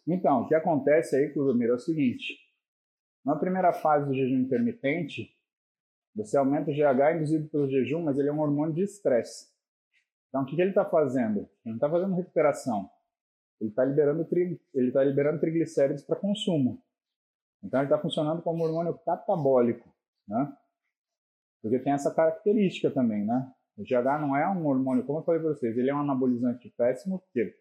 [0.07, 2.44] Então, o que acontece aí, Clodomir, é o seguinte.
[3.25, 5.35] Na primeira fase do jejum intermitente,
[6.15, 9.53] você aumenta o GH induzido pelo jejum, mas ele é um hormônio de estresse.
[10.29, 11.41] Então, o que, ele está fazendo?
[11.41, 12.91] Ele não está fazendo recuperação.
[13.61, 14.27] Ele está liberando,
[14.75, 16.83] ele tá liberando triglicéridos para consumo.
[17.65, 19.89] Então ele está funcionando como hormônio catabólico,
[20.29, 20.53] né?
[21.63, 23.51] Porque tem essa característica também, né?
[23.77, 26.69] O GH não é um hormônio, como eu falei para vocês, ele é um anabolizante
[26.77, 27.57] péssimo, porque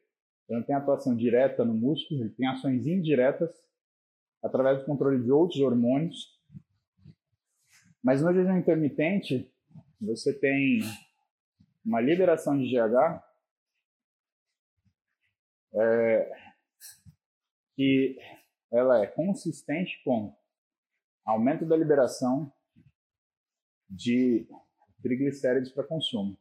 [0.49, 3.49] ele não tem atuação direta no músculo, ele tem ações indiretas
[4.43, 6.39] através do controle de outros hormônios.
[8.03, 9.49] Mas no jejum intermitente,
[9.99, 10.81] você tem
[11.85, 13.23] uma liberação de GH
[15.75, 16.31] é,
[17.75, 18.17] que
[18.71, 20.35] ela é consistente com
[21.25, 22.51] aumento da liberação
[23.89, 24.47] de
[25.01, 26.37] triglicérides para consumo.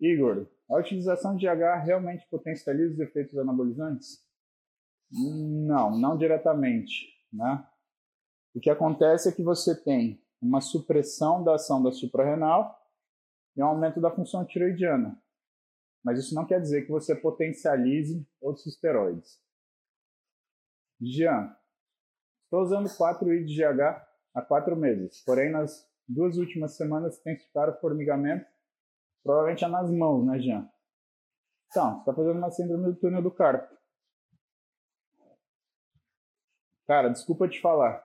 [0.00, 4.27] Igor, a utilização de GH realmente potencializa os efeitos anabolizantes?
[5.10, 7.06] Não, não diretamente.
[7.32, 7.66] Né?
[8.54, 12.76] O que acontece é que você tem uma supressão da ação da suprarrenal
[13.56, 15.20] e um aumento da função tiroidiana.
[16.04, 19.40] Mas isso não quer dizer que você potencialize outros esteroides.
[21.00, 21.54] Jean,
[22.44, 27.80] estou usando 4I de GH há 4 meses, porém nas duas últimas semanas intensificaram o
[27.80, 28.46] formigamento,
[29.22, 30.68] provavelmente é nas mãos, né, Jean?
[31.70, 33.77] Então, você está fazendo uma síndrome do túnel do carpo.
[36.88, 38.02] Cara, desculpa te falar,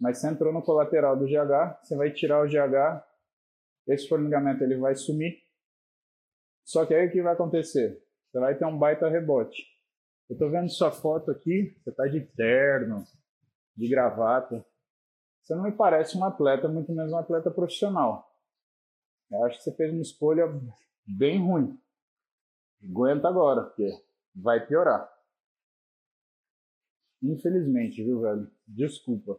[0.00, 3.04] mas você entrou no colateral do GH, você vai tirar o GH,
[3.86, 5.38] esse formigamento ele vai sumir.
[6.64, 8.02] Só que aí o que vai acontecer?
[8.32, 9.66] Você vai ter um baita rebote.
[10.30, 13.04] Eu tô vendo sua foto aqui, você tá de terno,
[13.76, 14.64] de gravata.
[15.42, 18.34] Você não me parece um atleta, muito menos um atleta profissional.
[19.30, 20.46] Eu acho que você fez uma escolha
[21.06, 21.78] bem ruim.
[22.82, 23.92] Aguenta agora, porque
[24.34, 25.19] vai piorar.
[27.22, 28.50] Infelizmente, viu, velho?
[28.66, 29.38] Desculpa.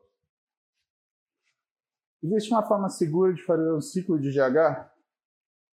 [2.24, 4.92] Existe uma forma segura de fazer um ciclo de GH?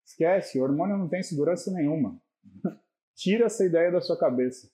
[0.04, 2.20] Esquece, o hormônio não tem segurança nenhuma.
[3.16, 4.70] Tira essa ideia da sua cabeça.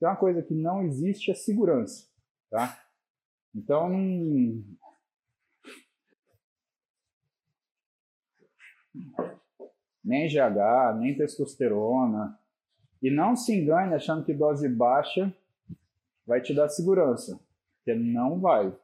[0.00, 2.08] Tem uma coisa que não existe é segurança,
[2.48, 2.82] tá?
[3.54, 3.90] Então,
[10.02, 12.38] nem GH, nem testosterona.
[13.02, 15.34] E não se engane achando que dose baixa
[16.28, 17.40] vai te dar segurança,
[17.78, 18.78] porque não vai.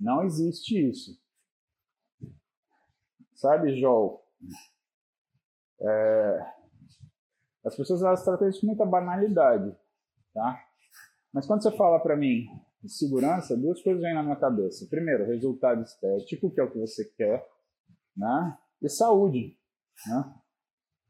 [0.00, 1.22] Não existe isso.
[3.34, 4.24] Sabe, Joel?
[5.78, 6.54] É...
[7.66, 9.76] As pessoas elas tratam isso com muita banalidade,
[10.32, 10.64] tá?
[11.32, 12.46] Mas quando você fala para mim
[12.82, 14.86] de segurança, duas coisas vêm na minha cabeça.
[14.88, 17.46] Primeiro, resultado estético, que é o que você quer,
[18.16, 18.58] né?
[18.80, 19.58] E saúde,
[20.06, 20.34] né?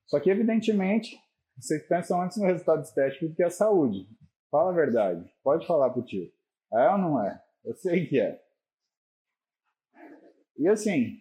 [0.07, 1.17] Só que, evidentemente,
[1.57, 4.09] vocês pensam antes no resultado estético do que a saúde.
[4.55, 5.29] Fala a verdade.
[5.43, 6.33] Pode falar pro tio.
[6.73, 7.45] É ou não é?
[7.65, 8.41] Eu sei que é.
[10.57, 11.21] E assim,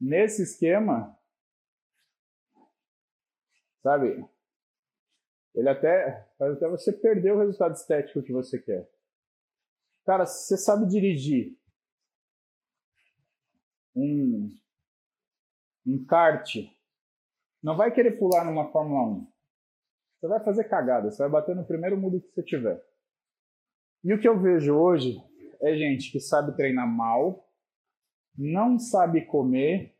[0.00, 1.18] nesse esquema,
[3.82, 4.24] sabe,
[5.52, 8.88] ele até faz até você perder o resultado estético que você quer.
[10.06, 11.58] Cara, você sabe dirigir
[13.96, 14.56] um,
[15.84, 16.54] um kart,
[17.60, 19.37] não vai querer pular numa Fórmula 1.
[20.18, 22.82] Você vai fazer cagada, você vai bater no primeiro mudo que você tiver.
[24.02, 25.16] E o que eu vejo hoje
[25.60, 27.48] é gente que sabe treinar mal,
[28.36, 29.94] não sabe comer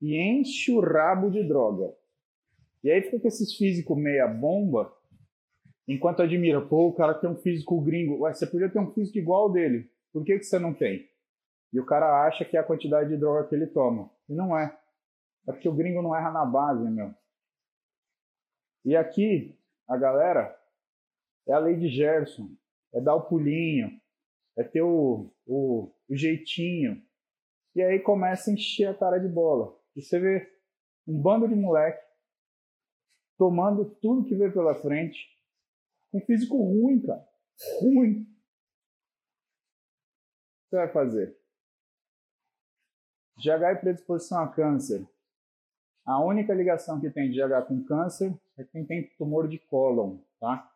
[0.00, 1.94] e enche o rabo de droga.
[2.82, 4.92] E aí fica com esses físicos meia bomba,
[5.86, 8.22] enquanto admira, pô, o cara tem um físico gringo.
[8.22, 9.90] Ué, você podia ter um físico igual dele.
[10.12, 11.08] Por que, que você não tem?
[11.72, 14.10] E o cara acha que é a quantidade de droga que ele toma.
[14.28, 14.76] E não é.
[15.48, 17.12] É porque o gringo não erra na base, meu.
[18.84, 19.58] E aqui,
[19.88, 20.54] a galera,
[21.48, 22.54] é a lei de Gerson,
[22.92, 23.90] é dar o pulinho,
[24.56, 27.02] é ter o, o, o jeitinho.
[27.74, 29.76] E aí começa a encher a cara de bola.
[29.96, 30.52] E você vê
[31.06, 32.04] um bando de moleque
[33.36, 35.28] tomando tudo que vê pela frente,
[36.10, 37.26] com físico ruim, cara.
[37.80, 38.22] Ruim.
[38.22, 38.24] O
[40.64, 41.38] que você vai fazer?
[43.38, 45.06] GH e predisposição a câncer.
[46.04, 50.18] A única ligação que tem de GH com câncer é quem tem tumor de cólon,
[50.38, 50.70] tá?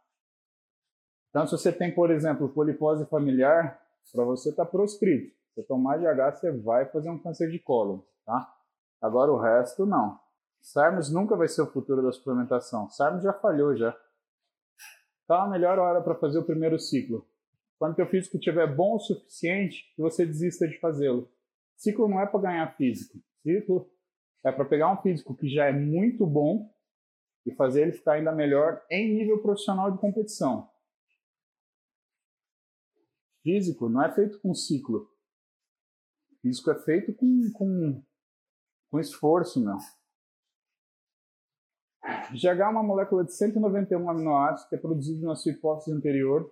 [1.29, 3.79] Então, se você tem, por exemplo, polipose familiar,
[4.13, 5.37] para você está proscrito.
[5.55, 8.55] Se tomar GH, você vai fazer um câncer de cólon, tá?
[9.01, 10.19] Agora o resto, não.
[10.63, 12.89] SARMS nunca vai ser o futuro da suplementação.
[12.89, 13.97] SARMS já falhou, já.
[15.27, 17.27] Tá a melhor hora para fazer o primeiro ciclo.
[17.79, 21.31] Quando teu físico estiver bom o suficiente, que você desista de fazê-lo.
[21.77, 23.19] Ciclo não é para ganhar físico.
[23.43, 23.89] Ciclo
[24.45, 26.73] é para pegar um físico que já é muito bom
[27.45, 30.69] e fazer ele ficar ainda melhor em nível profissional de competição.
[33.43, 35.11] Físico não é feito com ciclo.
[36.43, 38.03] Físico é feito com, com,
[38.91, 39.77] com esforço, meu.
[42.33, 46.51] GH é uma molécula de 191 aminoácidos que é produzida na sua hipófise anterior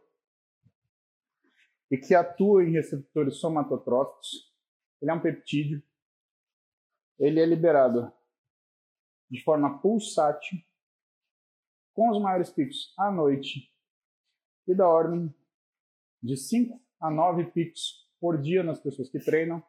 [1.91, 4.53] e que atua em receptores somatotróficos.
[5.01, 5.83] Ele é um peptídeo.
[7.19, 8.13] Ele é liberado
[9.31, 10.59] de forma pulsátil
[11.95, 13.73] com os maiores picos à noite
[14.67, 15.35] e da ordem
[16.23, 19.63] de 5 a 9 picos por dia nas pessoas que treinam,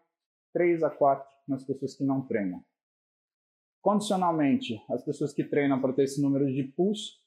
[0.53, 2.63] 3 a 4 nas pessoas que não treinam.
[3.81, 7.21] Condicionalmente, as pessoas que treinam para ter esse número de pulso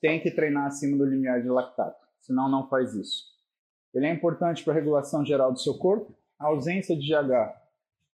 [0.00, 3.38] têm que treinar acima do limiar de lactato, senão não faz isso.
[3.92, 6.16] Ele é importante para a regulação geral do seu corpo.
[6.40, 7.54] A ausência de GH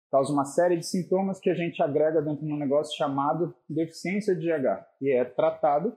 [0.09, 4.35] causa uma série de sintomas que a gente agrega dentro de um negócio chamado deficiência
[4.35, 5.95] de GH, e é tratado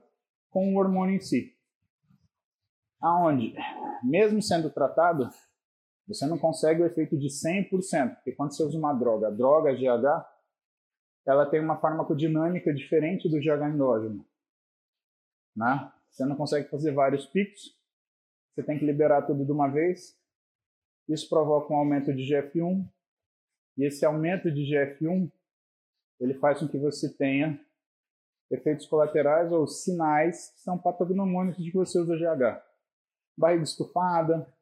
[0.51, 1.55] com o hormônio em si.
[3.01, 3.55] Aonde,
[4.03, 5.27] mesmo sendo tratado,
[6.07, 9.73] você não consegue o efeito de 100%, porque quando você usa uma droga, a droga
[9.73, 10.25] GH,
[11.25, 14.23] ela tem uma farmacodinâmica diferente do GH endógeno.
[15.55, 15.91] Né?
[16.11, 17.75] Você não consegue fazer vários picos,
[18.53, 20.18] você tem que liberar tudo de uma vez.
[21.09, 22.87] Isso provoca um aumento de GF1,
[23.77, 25.31] e esse aumento de GF1
[26.19, 27.59] ele faz com que você tenha
[28.51, 32.61] efeitos colaterais ou sinais que são patognomônicos de que você usa GH.
[33.37, 34.53] Barriga estufada,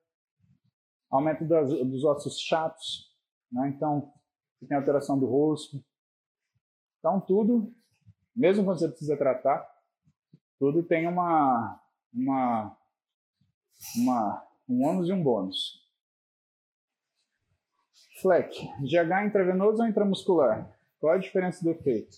[1.10, 3.12] aumento das, dos ossos chatos,
[3.52, 3.70] né?
[3.70, 4.14] então
[4.60, 5.84] você tem alteração do rosto.
[7.00, 7.74] Então tudo,
[8.36, 9.68] mesmo quando você precisa tratar,
[10.60, 11.82] tudo tem uma,
[12.14, 12.78] uma,
[13.96, 15.87] uma um ônus e um bônus.
[18.22, 20.76] FLEC, GH intravenoso ou intramuscular?
[21.00, 22.18] Qual a diferença do efeito?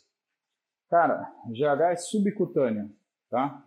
[0.90, 2.90] Cara, GH é subcutâneo,
[3.30, 3.66] tá?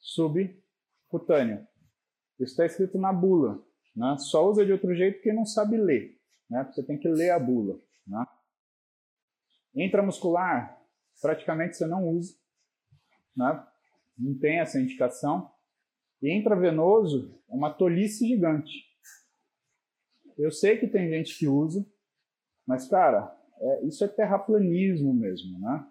[0.00, 1.66] Subcutâneo.
[2.38, 3.62] Isso está escrito na bula.
[3.94, 4.16] Né?
[4.18, 6.16] Só usa de outro jeito quem não sabe ler.
[6.48, 6.64] Né?
[6.64, 7.78] Você tem que ler a bula.
[8.06, 8.24] Né?
[9.74, 10.80] Intramuscular,
[11.20, 12.34] praticamente você não usa.
[13.36, 13.66] Né?
[14.16, 15.50] Não tem essa indicação.
[16.22, 18.87] E intravenoso é uma tolice gigante.
[20.38, 21.84] Eu sei que tem gente que usa,
[22.66, 25.86] mas, cara, é, isso é terraplanismo mesmo, né?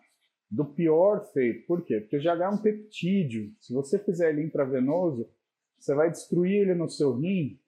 [0.49, 1.67] Do pior feito.
[1.67, 1.99] Por quê?
[1.99, 3.53] Porque o GH é um peptídeo.
[3.59, 5.29] Se você fizer ele intravenoso,
[5.77, 7.59] você vai destruir ele no seu rim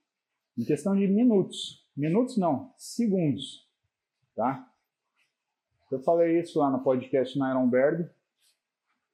[0.57, 1.85] em questão de minutos.
[1.95, 3.67] Minutos não, segundos.
[4.35, 4.65] Tá?
[5.91, 8.09] Eu falei isso lá no podcast na Ironberg.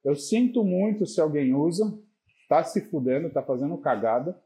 [0.03, 1.97] Eu sinto muito se alguém usa,
[2.47, 4.39] tá se fudendo, tá fazendo cagada.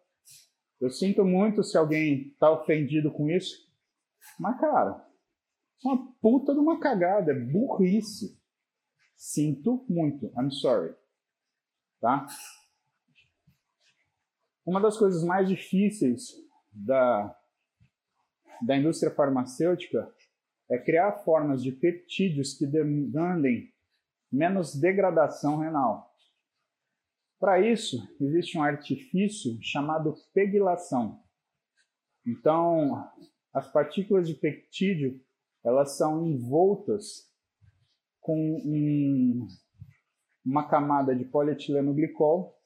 [0.79, 3.67] Eu sinto muito se alguém tá ofendido com isso.
[4.39, 5.05] Mas, cara,
[5.83, 8.39] é uma puta de uma cagada, é burrice.
[9.15, 10.95] Sinto muito, I'm sorry.
[11.99, 12.25] Tá?
[14.65, 16.31] Uma das coisas mais difíceis
[16.71, 17.35] da,
[18.65, 20.13] da indústria farmacêutica
[20.69, 23.73] é criar formas de peptídeos que demandem
[24.31, 26.08] menos degradação renal.
[27.39, 31.23] Para isso, existe um artifício chamado pegilação.
[32.25, 33.09] Então,
[33.53, 35.19] as partículas de peptídeo
[35.63, 37.29] elas são envoltas
[38.19, 39.47] com um,
[40.45, 42.57] uma camada de polietileno glicol.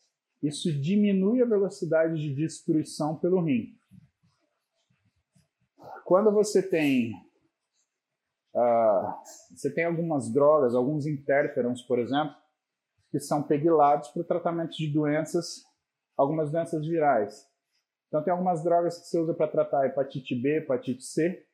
[0.42, 3.76] Isso diminui a velocidade de destruição pelo rim.
[6.06, 7.14] Quando você tem
[8.54, 9.14] uh,
[9.56, 12.36] você tem algumas drogas, alguns interferons, por exemplo,
[13.14, 15.64] que são pegilados para o tratamento de doenças,
[16.18, 17.48] algumas doenças virais.
[18.08, 21.46] Então tem algumas drogas que você usa para tratar hepatite B, hepatite C,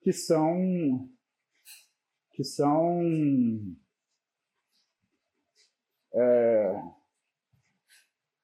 [0.00, 1.08] que são
[2.32, 3.00] que são
[6.12, 6.82] é,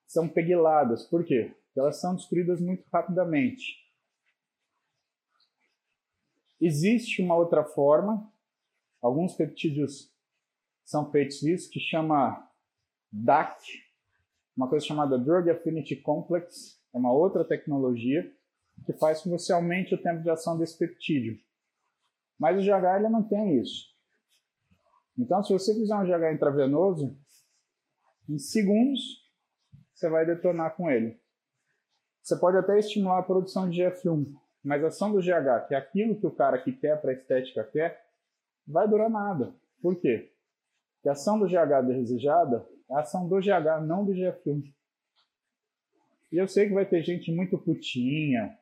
[0.07, 1.05] são peguiladas.
[1.07, 1.53] Por quê?
[1.65, 3.91] Porque elas são destruídas muito rapidamente.
[6.61, 8.33] Existe uma outra forma,
[9.03, 10.10] alguns peptídeos
[10.91, 12.45] são feitos isso, que chama
[13.13, 13.63] DAC,
[14.57, 18.29] uma coisa chamada Drug Affinity Complex, é uma outra tecnologia
[18.85, 21.39] que faz com que você aumente o tempo de ação desse peptídeo.
[22.37, 23.89] Mas o GH ele não tem isso.
[25.17, 27.17] Então, se você fizer um GH intravenoso,
[28.29, 29.01] em segundos
[29.95, 31.21] você vai detonar com ele.
[32.21, 34.27] Você pode até estimular a produção de GF1,
[34.65, 37.63] mas a ação do GH, que é aquilo que o cara que quer para estética
[37.63, 38.05] quer,
[38.67, 39.55] vai durar nada.
[39.81, 40.30] Por quê?
[41.01, 44.63] Porque a ação do GH desejada é a ação do GH, não do GF1.
[46.31, 48.55] E eu sei que vai ter gente muito putinha,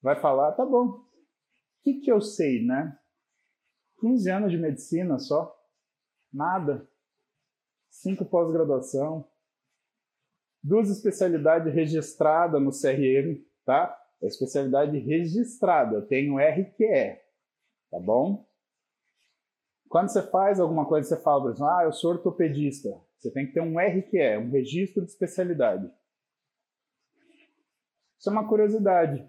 [0.00, 1.04] vai falar, tá bom, o
[1.84, 2.98] que, que eu sei, né?
[4.00, 5.54] 15 anos de medicina só,
[6.32, 6.88] nada.
[7.90, 9.28] Cinco pós-graduação,
[10.62, 13.94] duas especialidades registradas no CRM, tá?
[14.22, 17.20] É especialidade registrada, eu tenho RQE,
[17.90, 18.47] tá bom?
[19.88, 22.88] Quando você faz alguma coisa, você fala, por exemplo, ah, eu sou ortopedista.
[23.18, 25.90] Você tem que ter um RQE, um registro de especialidade.
[28.18, 29.28] Isso é uma curiosidade.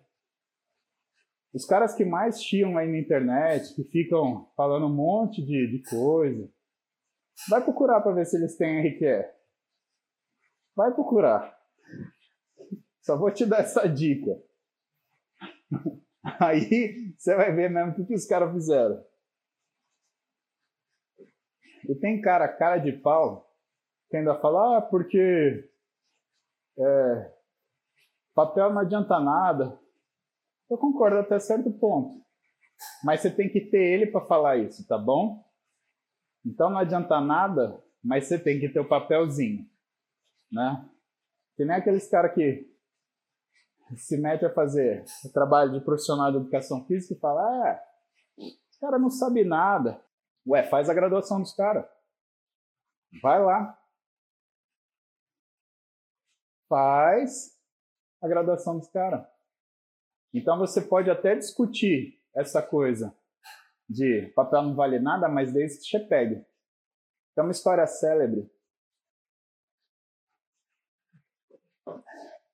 [1.53, 5.89] Os caras que mais chiam aí na internet, que ficam falando um monte de, de
[5.89, 6.47] coisa,
[7.49, 9.25] vai procurar para ver se eles têm RQE.
[10.75, 11.57] Vai procurar.
[13.01, 14.31] Só vou te dar essa dica.
[16.39, 19.03] Aí você vai ver mesmo o que, os caras fizeram.
[21.87, 23.49] E tem cara, cara de pau,
[24.09, 25.69] que ainda fala, ah, porque
[26.77, 27.33] é,
[28.33, 29.79] papel não adianta nada.
[30.69, 32.23] Eu concordo até certo ponto.
[33.03, 35.43] Mas você tem que ter ele para falar isso, tá bom?
[36.45, 39.65] Então não adianta nada, mas você tem que ter o papelzinho,
[40.51, 40.89] né?
[41.55, 42.69] Que nem aqueles caras que
[43.97, 47.83] se mete a fazer o trabalho de profissional de educação física e fala, é,
[48.37, 50.01] os cara não sabe nada.
[50.49, 51.85] Ué, faz a graduação dos caras.
[53.21, 53.79] Vai lá.
[56.67, 57.55] Faz
[58.19, 59.27] a graduação dos caras.
[60.33, 63.15] Então você pode até discutir essa coisa
[63.87, 66.45] de papel não vale nada, mas desde que você pegue.
[67.35, 68.51] Tem uma história célebre.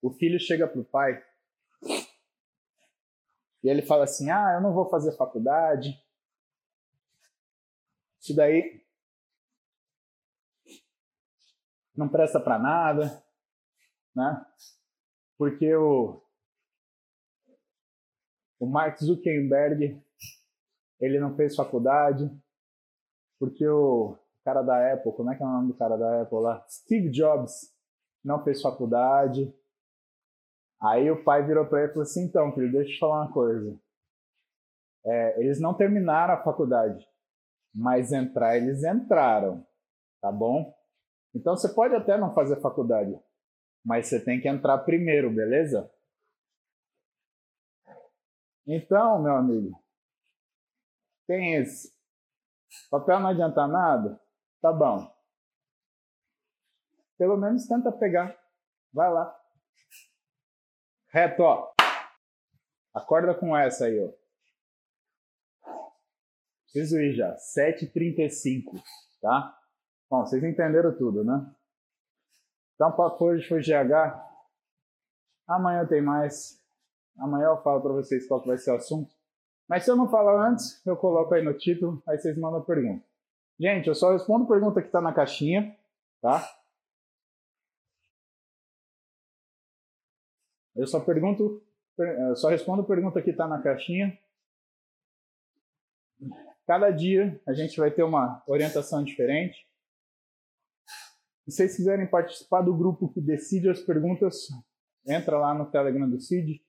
[0.00, 1.22] O filho chega para o pai
[3.62, 6.05] e ele fala assim: Ah, eu não vou fazer faculdade.
[8.26, 8.84] Isso daí
[11.94, 13.24] não presta para nada,
[14.16, 14.44] né?
[15.38, 16.20] Porque o,
[18.58, 20.02] o Mark Zuckerberg
[20.98, 22.28] ele não fez faculdade,
[23.38, 26.40] porque o cara da Apple, como é que é o nome do cara da Apple
[26.40, 26.66] lá?
[26.68, 27.72] Steve Jobs
[28.24, 29.54] não fez faculdade.
[30.82, 33.22] Aí o pai virou para ele e falou assim: então, filho, deixa eu te falar
[33.22, 33.80] uma coisa.
[35.04, 37.08] É, eles não terminaram a faculdade,
[37.76, 39.64] mas entrar eles entraram,
[40.22, 40.74] tá bom?
[41.34, 43.20] Então você pode até não fazer faculdade,
[43.84, 45.92] mas você tem que entrar primeiro, beleza?
[48.66, 49.78] Então, meu amigo,
[51.26, 51.94] tem esse.
[52.90, 54.18] Papel não adianta nada?
[54.62, 55.14] Tá bom.
[57.18, 58.36] Pelo menos tenta pegar.
[58.92, 59.38] Vai lá.
[61.10, 61.72] Reto, ó.
[62.94, 64.25] Acorda com essa aí, ó.
[66.76, 67.34] Preciso ir já.
[67.36, 68.78] 7h35,
[69.22, 69.58] tá?
[70.10, 71.50] Bom, vocês entenderam tudo, né?
[72.74, 74.20] Então, o papo hoje foi GH.
[75.48, 76.62] Amanhã tem mais.
[77.18, 79.10] Amanhã eu falo para vocês qual vai ser o assunto.
[79.66, 83.02] Mas se eu não falar antes, eu coloco aí no título, aí vocês mandam pergunta.
[83.58, 85.74] Gente, eu só respondo pergunta que está na caixinha,
[86.20, 86.46] tá?
[90.74, 91.64] Eu só pergunto,
[91.96, 94.18] eu só respondo pergunta que está na caixinha.
[96.66, 99.66] Cada dia a gente vai ter uma orientação diferente.
[101.44, 104.48] Se vocês quiserem participar do grupo que decide as perguntas,
[105.06, 106.60] entra lá no Telegram do CID.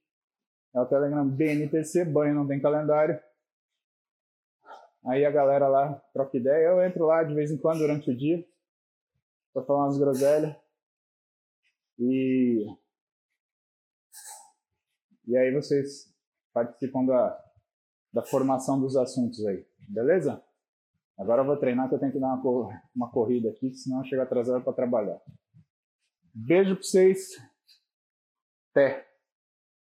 [0.75, 3.19] É o Telegram BNTC, banho não tem calendário.
[5.05, 6.67] Aí a galera lá troca ideia.
[6.67, 8.45] Eu entro lá de vez em quando durante o dia
[9.53, 10.55] para falar umas groselhas.
[11.97, 12.67] E,
[15.25, 16.13] e aí vocês
[16.53, 17.43] participam da,
[18.13, 20.43] da formação dos assuntos aí, beleza?
[21.17, 24.05] Agora eu vou treinar que eu tenho que dar uma, uma corrida aqui, senão eu
[24.05, 25.19] chego atrasado para trabalhar.
[26.33, 27.29] Beijo para vocês.
[28.71, 29.06] Até.